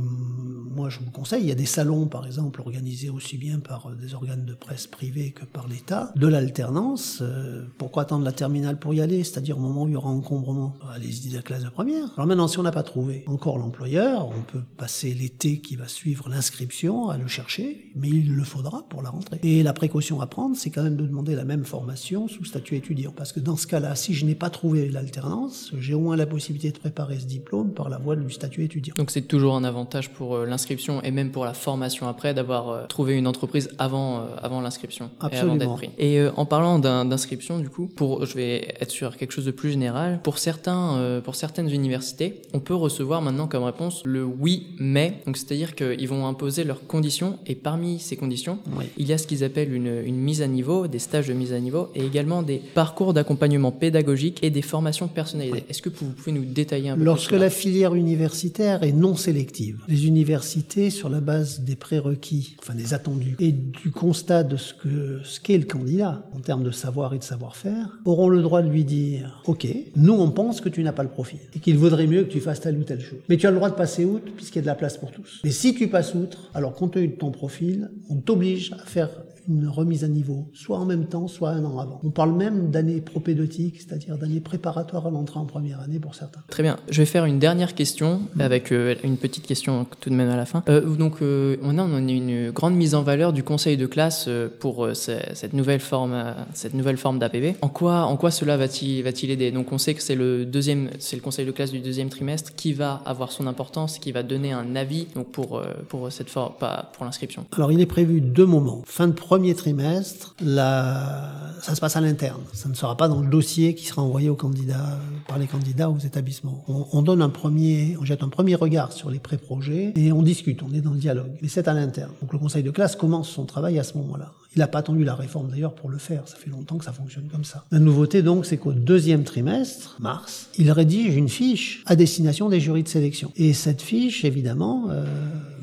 moi 0.71 0.89
je 0.89 0.99
vous 1.01 1.11
conseille, 1.11 1.43
il 1.43 1.49
y 1.49 1.53
a 1.53 1.57
des 1.57 1.67
salons 1.67 2.07
par 2.07 2.27
exemple 2.27 2.61
organisés 2.61 3.11
aussi 3.11 3.37
bien 3.37 3.59
par 3.61 3.87
euh, 3.87 3.95
des 3.95 4.15
organes 4.15 4.45
de 4.45 4.55
presse 4.55 4.87
privés 5.01 5.31
que 5.31 5.47
par 5.47 5.67
l'État, 5.67 6.13
de 6.15 6.27
l'alternance. 6.27 7.23
euh, 7.23 7.65
pourquoi 7.79 8.03
attendre 8.03 8.23
la 8.23 8.33
terminale 8.33 8.79
pour 8.79 8.93
y 8.93 9.01
aller? 9.01 9.25
C'est-à-dire 9.25 9.57
au 9.57 9.61
moment 9.63 9.85
où 9.85 9.89
il 9.89 9.93
y 9.93 9.97
aura 9.97 10.11
encombrement. 10.11 10.75
Allez-y 10.95 11.31
de 11.31 11.37
la 11.37 11.41
classe 11.41 11.65
de 11.65 11.71
première. 11.71 12.05
Alors 12.19 12.27
maintenant, 12.27 12.49
si 12.49 12.59
on 12.59 12.63
n'a 12.63 12.71
pas 12.71 12.83
trouvé 12.83 13.25
encore 13.27 13.57
l'employeur, 13.57 14.29
on 14.29 14.43
peut 14.43 14.61
passer 14.77 15.15
l'été 15.15 15.61
qui 15.61 15.77
va 15.77 15.89
suivre 15.89 16.29
l'inscription 16.29 17.09
à 17.09 17.17
le 17.17 17.27
chercher, 17.29 17.91
mais 17.97 18.09
il 18.09 18.35
le 18.35 18.45
faudra 18.45 18.85
pour 18.91 19.01
la 19.03 19.09
rentrée. 19.09 19.41
Et 19.43 19.63
la 19.63 19.73
précaution 19.73 20.21
à 20.21 20.27
prendre, 20.27 20.55
c'est 20.55 20.69
quand 20.69 20.83
même 20.83 20.97
de 20.97 21.07
demander 21.07 21.35
la 21.35 21.47
même 21.47 21.65
formation 21.65 22.29
sous 22.29 22.45
statut 22.45 22.77
étudiant. 22.77 23.15
Parce 23.17 23.33
que 23.33 23.41
dans 23.41 23.57
ce 23.57 23.67
cas-là, 23.67 23.95
si 23.95 24.13
je 24.13 24.27
n'ai 24.27 24.35
pas 24.35 24.51
trouvé 24.51 24.91
l'alternance, 24.91 25.73
j'ai 25.79 25.95
au 25.95 26.01
moins 26.01 26.17
la 26.17 26.27
possibilité 26.27 26.73
de 26.73 26.79
préparer 26.79 27.19
ce 27.19 27.25
diplôme 27.25 27.73
par 27.73 27.89
la 27.89 27.97
voie 27.97 28.17
du 28.17 28.31
statut 28.31 28.65
étudiant. 28.65 28.93
Donc 28.99 29.11
c'est 29.11 29.23
toujours 29.23 29.57
un 29.57 29.65
avantage 29.65 30.11
pour 30.11 30.37
euh, 30.37 30.45
l'inscription 30.45 31.01
et 31.03 31.11
même 31.11 31.31
pour 31.31 31.47
la 31.47 31.55
formation 31.55 32.07
après 32.07 32.35
d'avoir 32.35 32.69
euh, 32.69 32.87
trouvé 32.87 33.17
une 33.17 33.27
entreprise 33.27 33.71
avant, 33.79 34.19
euh, 34.19 34.25
avant 34.43 34.61
l'inscription 34.61 34.90
et 34.99 35.03
avant 35.21 35.27
Absolument. 35.33 35.57
d'être 35.57 35.75
pris. 35.77 35.91
Et 35.99 36.19
euh, 36.19 36.31
en 36.37 36.45
parlant 36.47 36.79
d'inscription 36.79 37.59
du 37.59 37.69
coup, 37.69 37.87
pour 37.87 38.27
je 38.27 38.35
vais 38.35 38.75
être 38.81 38.91
sur 38.91 39.17
quelque 39.17 39.33
chose 39.33 39.45
de 39.45 39.51
plus 39.51 39.71
général, 39.71 40.21
pour 40.23 40.39
certains 40.39 40.97
euh, 40.97 41.21
pour 41.21 41.35
certaines 41.35 41.71
universités, 41.71 42.43
on 42.55 42.61
peut 42.61 42.75
recevoir 42.75 43.23
maintenant 43.23 43.47
comme 43.47 43.65
réponse 43.65 44.03
le 44.05 44.25
oui 44.25 44.69
mais. 44.79 45.21
Donc 45.27 45.37
c'est-à-dire 45.37 45.75
qu'ils 45.75 46.09
vont 46.09 46.27
imposer 46.27 46.65
leurs 46.65 46.87
conditions 46.87 47.39
et 47.47 47.55
parmi 47.55 47.99
ces 47.99 48.17
conditions, 48.17 48.59
Oui. 48.77 48.87
il 48.97 49.07
y 49.07 49.13
a 49.13 49.19
ce 49.19 49.27
qu'ils 49.27 49.45
appellent 49.45 49.73
une, 49.73 50.03
une 50.05 50.17
mise 50.17 50.43
à 50.43 50.47
niveau, 50.47 50.87
des 50.87 50.99
stages 50.99 51.29
de 51.29 51.33
mise 51.35 51.53
à 51.53 51.61
niveau 51.61 51.89
et 51.95 52.05
également 52.05 52.43
des 52.43 52.61
parcours 52.75 53.15
d'accompagnement 53.15 53.73
pédagogique 53.73 54.39
et 54.43 54.51
des 54.51 54.63
formations 54.63 55.09
personnalisées. 55.09 55.65
Est-ce 55.69 55.83
que 55.83 55.89
vous 55.89 56.11
pouvez 56.11 56.33
nous 56.33 56.45
détailler 56.45 56.91
un 56.91 56.97
peu 56.97 57.03
Lorsque 57.05 57.33
la 57.33 57.51
filière 57.51 57.95
universitaire 57.95 58.83
est 58.83 58.93
non 58.93 59.17
sélective, 59.17 59.79
les 59.89 60.07
universités, 60.07 60.91
sur 60.91 61.09
la 61.09 61.21
base 61.21 61.61
des 61.61 61.77
prérequis, 61.77 62.57
enfin 62.61 62.75
des 62.75 62.95
attendus, 62.95 63.37
et 63.39 63.53
du 63.53 63.91
constat 63.91 64.43
de 64.45 64.57
ce 64.57 64.75
que 64.83 65.21
ce 65.25 65.41
qu'est 65.41 65.59
le 65.59 65.65
candidat 65.65 66.25
en 66.35 66.41
termes 66.41 66.63
de 66.63 66.71
savoir 66.71 67.15
et 67.15 67.19
de 67.19 67.25
savoir-faire, 67.25 67.99
auront 68.05 68.29
le 68.29 68.43
droit 68.43 68.63
de 68.63 68.69
lui 68.69 68.85
dire 68.85 69.43
OK, 69.47 69.67
nous 69.97 70.15
on 70.15 70.31
pense 70.31 70.61
que 70.61 70.69
tu 70.69 70.83
n'as 70.83 70.93
pas 70.93 71.03
le 71.03 71.09
profil 71.09 71.41
et 71.55 71.59
qu'il 71.59 71.77
vaudrait 71.79 72.07
mieux 72.07 72.25
que 72.25 72.31
tu 72.31 72.41
fasses 72.41 72.61
telle 72.61 72.79
ou 72.79 72.85
telle 72.85 73.01
chose. 73.01 73.21
Mais 73.29 73.37
tu 73.37 73.47
as 73.47 73.51
le 73.51 73.57
droit 73.57 73.71
de 73.71 73.75
passer 73.75 74.05
outre 74.05 74.33
puisqu'il 74.35 74.57
y 74.57 74.61
a 74.61 74.63
de 74.63 74.67
la 74.67 74.75
place 74.75 74.97
pour 74.97 75.11
tous. 75.11 75.41
Mais 75.45 75.51
si 75.51 75.75
tu 75.75 75.89
passes 75.89 76.15
outre, 76.15 76.51
alors 76.55 76.75
compte 76.75 76.95
tenu 76.95 77.09
de 77.09 77.17
ton 77.17 77.31
profil, 77.31 77.91
on 78.09 78.17
t'oblige 78.17 78.73
à 78.73 78.87
faire 78.87 79.11
une 79.51 79.67
remise 79.69 80.05
à 80.05 80.09
niveau, 80.09 80.49
soit 80.55 80.79
en 80.79 80.87
même 80.87 81.07
temps, 81.07 81.27
soit 81.29 81.51
un 81.51 81.65
an 81.65 81.79
avant. 81.79 82.01
On 82.05 82.11
parle 82.11 82.33
même 82.33 82.71
d'années 82.71 83.01
propédotiques, 83.01 83.81
c'est-à-dire 83.81 84.17
d'années 84.17 84.41
préparatoires 84.41 85.07
à 85.07 85.11
l'entrée 85.11 85.39
en 85.41 85.45
première 85.45 85.81
année 85.81 85.99
pour 85.99 86.15
certains. 86.15 86.41
Très 86.49 86.63
bien. 86.63 86.77
Je 86.89 87.03
vais 87.03 87.07
faire 87.07 87.25
une 87.25 87.39
dernière 87.39 87.75
question 87.75 88.21
avec 88.39 88.71
euh, 88.73 88.95
une 89.05 89.17
petite 89.17 89.47
question 89.47 89.87
tout 90.01 90.11
de 90.11 90.15
même 90.15 90.31
à 90.31 90.37
la 90.37 90.47
fin. 90.47 90.63
Euh, 90.69 90.81
donc, 90.97 91.23
euh, 91.23 91.57
on 91.63 91.79
a, 91.79 91.83
on 91.83 91.95
a 91.95 92.11
une 92.11 92.51
grande 92.53 92.75
mise 92.75 92.95
en 92.95 93.03
valeur 93.03 93.33
du 93.33 93.43
conseil 93.43 93.77
de 93.77 93.87
classe 93.87 94.27
euh, 94.29 94.49
pour 94.61 94.89
ce- 94.95 95.19
cette 95.35 95.53
nouvelle 95.53 95.81
forme, 95.81 96.35
cette 96.55 96.75
nouvelle 96.75 96.97
forme 96.97 97.19
d'APB. 97.19 97.57
En 97.63 97.69
quoi, 97.69 98.03
en 98.05 98.17
quoi 98.17 98.31
cela 98.31 98.57
va-t-il, 98.57 99.03
va-t-il 99.03 99.31
aider? 99.31 99.51
Donc, 99.51 99.73
on 99.73 99.79
sait 99.79 99.95
que 99.95 100.03
c'est 100.03 100.15
le 100.15 100.45
deuxième, 100.47 100.91
c'est 100.99 101.17
le 101.17 101.23
conseil 101.23 101.47
de 101.47 101.51
classe 101.51 101.73
du 101.73 101.81
deuxième 101.81 102.09
trimestre 102.09 102.55
qui 102.55 102.73
va 102.73 103.03
avoir 103.05 103.33
son 103.33 103.47
importance, 103.47 103.99
qui 103.99 104.13
va 104.13 104.23
donner 104.23 104.53
un 104.53 104.77
avis 104.77 105.07
donc 105.15 105.31
pour 105.33 105.63
pour 105.89 106.13
cette 106.13 106.29
forme, 106.31 106.53
pas 106.61 106.91
pour 106.95 107.05
l'inscription. 107.05 107.47
Alors, 107.57 107.73
il 107.73 107.81
est 107.81 107.87
prévu 107.87 108.21
deux 108.21 108.47
moments. 108.47 108.83
Fin 108.87 109.09
de 109.09 109.13
premier 109.13 109.40
trimestre, 109.55 110.35
la... 110.41 111.31
ça 111.63 111.75
se 111.75 111.81
passe 111.81 111.97
à 111.97 112.01
l'interne. 112.01 112.41
Ça 112.53 112.69
ne 112.69 112.75
sera 112.75 112.97
pas 112.97 113.09
dans 113.09 113.21
le 113.21 113.29
dossier 113.29 113.75
qui 113.75 113.87
sera 113.87 114.03
envoyé 114.03 114.29
aux 114.29 114.37
candidats, 114.37 114.93
euh, 114.93 115.29
par 115.29 115.39
les 115.39 115.47
candidats 115.47 115.91
aux 115.91 115.99
établissements. 115.99 116.65
On, 116.69 116.87
on 116.93 117.03
donne 117.03 117.23
un 117.23 117.29
premier, 117.29 117.97
on 118.01 118.05
jette 118.05 118.23
un 118.23 118.29
premier 118.29 118.55
regard 118.55 118.93
sur 118.93 119.11
les 119.11 119.19
pré-projets 119.19 119.93
et 119.97 120.13
on 120.13 120.23
discute, 120.23 120.63
on 120.63 120.73
est 120.75 120.81
dans 120.81 120.93
le 120.93 120.99
dialogue. 120.99 121.33
Mais 121.43 121.49
c'est 121.49 121.69
à 121.69 121.75
l'interne. 121.75 122.13
Donc, 122.21 122.33
le 122.33 122.39
conseil 122.39 122.63
de 122.63 122.71
classe 122.71 122.97
commence 122.97 123.29
son 123.29 123.45
travail 123.45 123.79
à 123.79 123.85
ce 123.85 123.97
moment-là. 123.99 124.33
Il 124.57 124.59
n'a 124.59 124.67
pas 124.67 124.81
attendu 124.81 125.05
la 125.05 125.15
réforme 125.15 125.49
d'ailleurs 125.49 125.75
pour 125.75 125.91
le 125.91 125.99
faire. 125.99 126.27
Ça 126.27 126.37
fait 126.37 126.51
longtemps 126.51 126.77
que 126.77 126.85
ça 126.85 126.93
fonctionne 126.93 127.29
comme 127.31 127.45
ça. 127.45 127.65
La 127.71 127.79
nouveauté 127.79 128.23
donc, 128.23 128.47
c'est 128.47 128.57
qu'au 128.57 128.73
deuxième 128.73 129.23
trimestre, 129.23 129.97
mars, 130.01 130.49
il 130.59 130.73
rédige 130.73 131.15
une 131.15 131.29
fiche 131.29 131.85
à 131.87 131.95
destination 131.95 132.49
des 132.49 132.59
jurys 132.59 132.83
de 132.83 132.89
sélection. 132.89 133.31
Et 133.37 133.53
cette 133.53 133.81
fiche, 133.81 134.25
évidemment, 134.25 134.89
euh, 134.91 135.05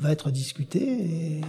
va 0.00 0.10
être 0.10 0.30
discutée 0.30 0.88
et 0.88 1.40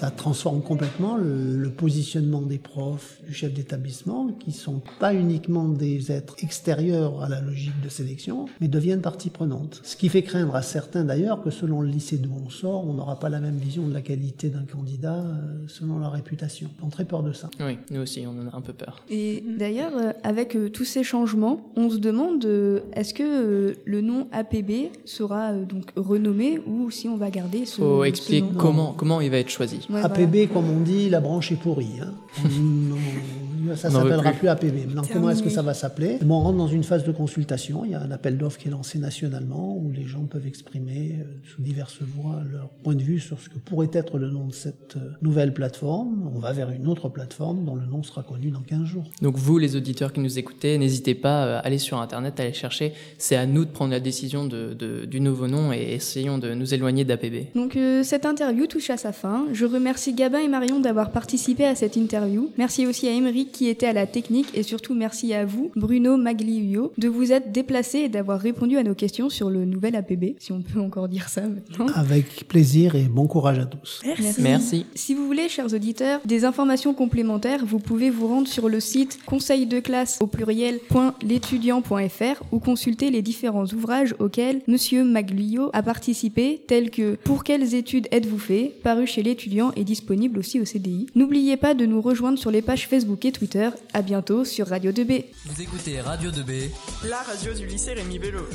Ça 0.00 0.10
transforme 0.10 0.62
complètement 0.62 1.18
le, 1.18 1.58
le 1.58 1.70
positionnement 1.70 2.40
des 2.40 2.56
profs, 2.56 3.20
du 3.26 3.34
chef 3.34 3.52
d'établissement, 3.52 4.28
qui 4.40 4.50
sont 4.50 4.80
pas 4.98 5.12
uniquement 5.12 5.68
des 5.68 6.10
êtres 6.10 6.36
extérieurs 6.42 7.22
à 7.22 7.28
la 7.28 7.42
logique 7.42 7.78
de 7.84 7.90
sélection, 7.90 8.46
mais 8.62 8.68
deviennent 8.68 9.02
partie 9.02 9.28
prenante. 9.28 9.82
Ce 9.84 9.96
qui 9.96 10.08
fait 10.08 10.22
craindre 10.22 10.56
à 10.56 10.62
certains 10.62 11.04
d'ailleurs 11.04 11.42
que 11.42 11.50
selon 11.50 11.82
le 11.82 11.88
lycée 11.88 12.16
d'où 12.16 12.30
on 12.46 12.48
sort, 12.48 12.86
on 12.88 12.94
n'aura 12.94 13.18
pas 13.18 13.28
la 13.28 13.40
même 13.40 13.58
vision 13.58 13.86
de 13.88 13.92
la 13.92 14.00
qualité 14.00 14.48
d'un 14.48 14.64
candidat 14.64 15.16
euh, 15.16 15.66
selon 15.68 15.98
la 15.98 16.08
réputation. 16.08 16.70
On 16.82 16.88
a 16.88 16.90
très 16.90 17.04
peur 17.04 17.22
de 17.22 17.34
ça. 17.34 17.50
Oui, 17.60 17.76
nous 17.90 18.00
aussi, 18.00 18.24
on 18.26 18.30
en 18.30 18.50
a 18.50 18.56
un 18.56 18.62
peu 18.62 18.72
peur. 18.72 19.02
Et 19.10 19.44
d'ailleurs, 19.58 19.92
euh, 19.98 20.12
avec 20.22 20.56
euh, 20.56 20.70
tous 20.70 20.86
ces 20.86 21.04
changements, 21.04 21.60
on 21.76 21.90
se 21.90 21.98
demande 21.98 22.46
est-ce 22.94 23.12
que 23.12 23.76
le 23.84 24.00
nom 24.00 24.28
APB 24.32 24.92
sera 25.04 25.52
donc 25.52 25.92
renommé 25.94 26.58
ou 26.66 26.90
si 26.90 27.06
on 27.06 27.18
va 27.18 27.28
garder 27.30 27.66
ce, 27.66 27.82
Faut 27.82 28.02
ce 28.02 28.08
expliquer 28.08 28.40
nom? 28.40 28.52
comment, 28.56 28.92
comment 28.94 29.20
il 29.20 29.30
va 29.30 29.36
être 29.36 29.50
choisi. 29.50 29.86
Ouais, 29.90 30.00
APB, 30.02 30.52
comme 30.52 30.70
on 30.70 30.80
dit, 30.80 31.10
la 31.10 31.20
branche 31.20 31.50
est 31.52 31.56
pourrie. 31.56 32.00
Hein. 32.00 32.12
On 32.44 33.39
n'en 33.70 34.00
veut 34.02 34.10
s'appellera 34.10 34.30
plus. 34.32 34.38
plus. 34.40 34.48
APB. 34.48 34.86
Maintenant, 34.86 35.02
comment 35.12 35.30
est-ce 35.30 35.42
que 35.42 35.50
ça 35.50 35.62
va 35.62 35.74
s'appeler? 35.74 36.18
Bon, 36.22 36.36
On 36.36 36.40
rentre 36.40 36.58
dans 36.58 36.66
une 36.68 36.84
phase 36.84 37.04
de 37.04 37.12
consultation. 37.12 37.84
Il 37.84 37.90
y 37.90 37.94
a 37.94 38.00
un 38.00 38.10
appel 38.10 38.36
d'offres 38.38 38.58
qui 38.58 38.68
est 38.68 38.70
lancé 38.70 38.98
nationalement 38.98 39.76
où 39.76 39.90
les 39.92 40.04
gens 40.06 40.24
peuvent 40.24 40.46
exprimer 40.46 41.16
euh, 41.20 41.24
sous 41.54 41.62
diverses 41.62 41.98
voies 42.02 42.40
leur 42.50 42.68
point 42.82 42.94
de 42.94 43.02
vue 43.02 43.18
sur 43.20 43.38
ce 43.40 43.48
que 43.48 43.58
pourrait 43.58 43.90
être 43.92 44.18
le 44.18 44.30
nom 44.30 44.46
de 44.46 44.54
cette 44.54 44.96
euh, 44.96 45.10
nouvelle 45.22 45.52
plateforme. 45.52 46.30
On 46.34 46.38
va 46.38 46.52
vers 46.52 46.70
une 46.70 46.86
autre 46.86 47.08
plateforme 47.08 47.64
dont 47.64 47.74
le 47.74 47.86
nom 47.86 48.02
sera 48.02 48.22
connu 48.22 48.50
dans 48.50 48.60
15 48.62 48.84
jours. 48.84 49.04
Donc 49.22 49.36
vous, 49.36 49.58
les 49.58 49.76
auditeurs 49.76 50.12
qui 50.12 50.20
nous 50.20 50.38
écoutez, 50.38 50.78
n'hésitez 50.78 51.14
pas 51.14 51.56
à 51.56 51.58
aller 51.60 51.78
sur 51.78 52.00
Internet, 52.00 52.40
à 52.40 52.44
aller 52.44 52.52
chercher. 52.52 52.92
C'est 53.18 53.36
à 53.36 53.46
nous 53.46 53.64
de 53.64 53.70
prendre 53.70 53.90
la 53.90 54.00
décision 54.00 54.46
de, 54.46 54.74
de- 54.74 55.04
du 55.04 55.20
nouveau 55.20 55.46
nom 55.48 55.72
et 55.72 55.92
essayons 55.94 56.38
de 56.38 56.54
nous 56.54 56.72
éloigner 56.74 57.04
d'APB. 57.04 57.54
Donc 57.54 57.76
euh, 57.76 58.02
cette 58.02 58.26
interview 58.26 58.66
touche 58.66 58.90
à 58.90 58.96
sa 58.96 59.12
fin. 59.12 59.46
Je 59.52 59.64
remercie 59.66 60.14
Gabin 60.14 60.38
et 60.40 60.48
Marion 60.48 60.80
d'avoir 60.80 61.10
participé 61.10 61.64
à 61.64 61.74
cette 61.74 61.96
interview. 61.96 62.50
Merci 62.58 62.86
aussi 62.86 63.08
à 63.08 63.12
Émeric 63.12 63.52
qui 63.60 63.68
était 63.68 63.88
à 63.88 63.92
la 63.92 64.06
technique 64.06 64.46
et 64.54 64.62
surtout 64.62 64.94
merci 64.94 65.34
à 65.34 65.44
vous, 65.44 65.70
Bruno 65.76 66.16
Magliuio, 66.16 66.94
de 66.96 67.08
vous 67.08 67.30
être 67.30 67.52
déplacé 67.52 67.98
et 67.98 68.08
d'avoir 68.08 68.40
répondu 68.40 68.78
à 68.78 68.82
nos 68.82 68.94
questions 68.94 69.28
sur 69.28 69.50
le 69.50 69.66
nouvel 69.66 69.96
APB, 69.96 70.36
si 70.38 70.50
on 70.50 70.62
peut 70.62 70.80
encore 70.80 71.10
dire 71.10 71.28
ça 71.28 71.42
maintenant. 71.42 71.84
Avec 71.94 72.48
plaisir 72.48 72.94
et 72.94 73.02
bon 73.02 73.26
courage 73.26 73.58
à 73.58 73.66
tous. 73.66 74.00
Merci. 74.06 74.40
Merci. 74.40 74.86
Si 74.94 75.12
vous 75.12 75.26
voulez, 75.26 75.50
chers 75.50 75.74
auditeurs, 75.74 76.20
des 76.24 76.46
informations 76.46 76.94
complémentaires, 76.94 77.66
vous 77.66 77.80
pouvez 77.80 78.08
vous 78.08 78.28
rendre 78.28 78.48
sur 78.48 78.70
le 78.70 78.80
site 78.80 79.18
conseil 79.26 79.66
de 79.66 79.78
classe 79.78 80.16
au 80.22 80.26
pluriel 80.26 80.80
.l'étudiant.fr 81.22 82.42
ou 82.52 82.60
consulter 82.60 83.10
les 83.10 83.20
différents 83.20 83.66
ouvrages 83.66 84.14
auxquels 84.20 84.62
Monsieur 84.68 85.04
Maglio 85.04 85.68
a 85.74 85.82
participé, 85.82 86.62
tels 86.66 86.88
que 86.88 87.16
Pour 87.24 87.44
quelles 87.44 87.74
études 87.74 88.08
êtes-vous 88.10 88.38
fait, 88.38 88.72
paru 88.82 89.06
chez 89.06 89.22
l'étudiant 89.22 89.70
et 89.76 89.84
disponible 89.84 90.38
aussi 90.38 90.58
au 90.60 90.64
CDI. 90.64 91.08
N'oubliez 91.14 91.58
pas 91.58 91.74
de 91.74 91.84
nous 91.84 92.00
rejoindre 92.00 92.38
sur 92.38 92.50
les 92.50 92.62
pages 92.62 92.88
Facebook 92.88 93.22
et 93.26 93.32
Twitter. 93.32 93.49
À 93.92 94.02
bientôt 94.02 94.44
sur 94.44 94.68
Radio 94.68 94.92
2B. 94.92 95.24
Vous 95.46 95.62
écoutez 95.62 96.00
Radio 96.00 96.30
2B. 96.30 96.70
La 97.08 97.22
radio 97.22 97.52
du 97.52 97.66
lycée 97.66 97.94
Rémi 97.94 98.18
Bello. 98.18 98.46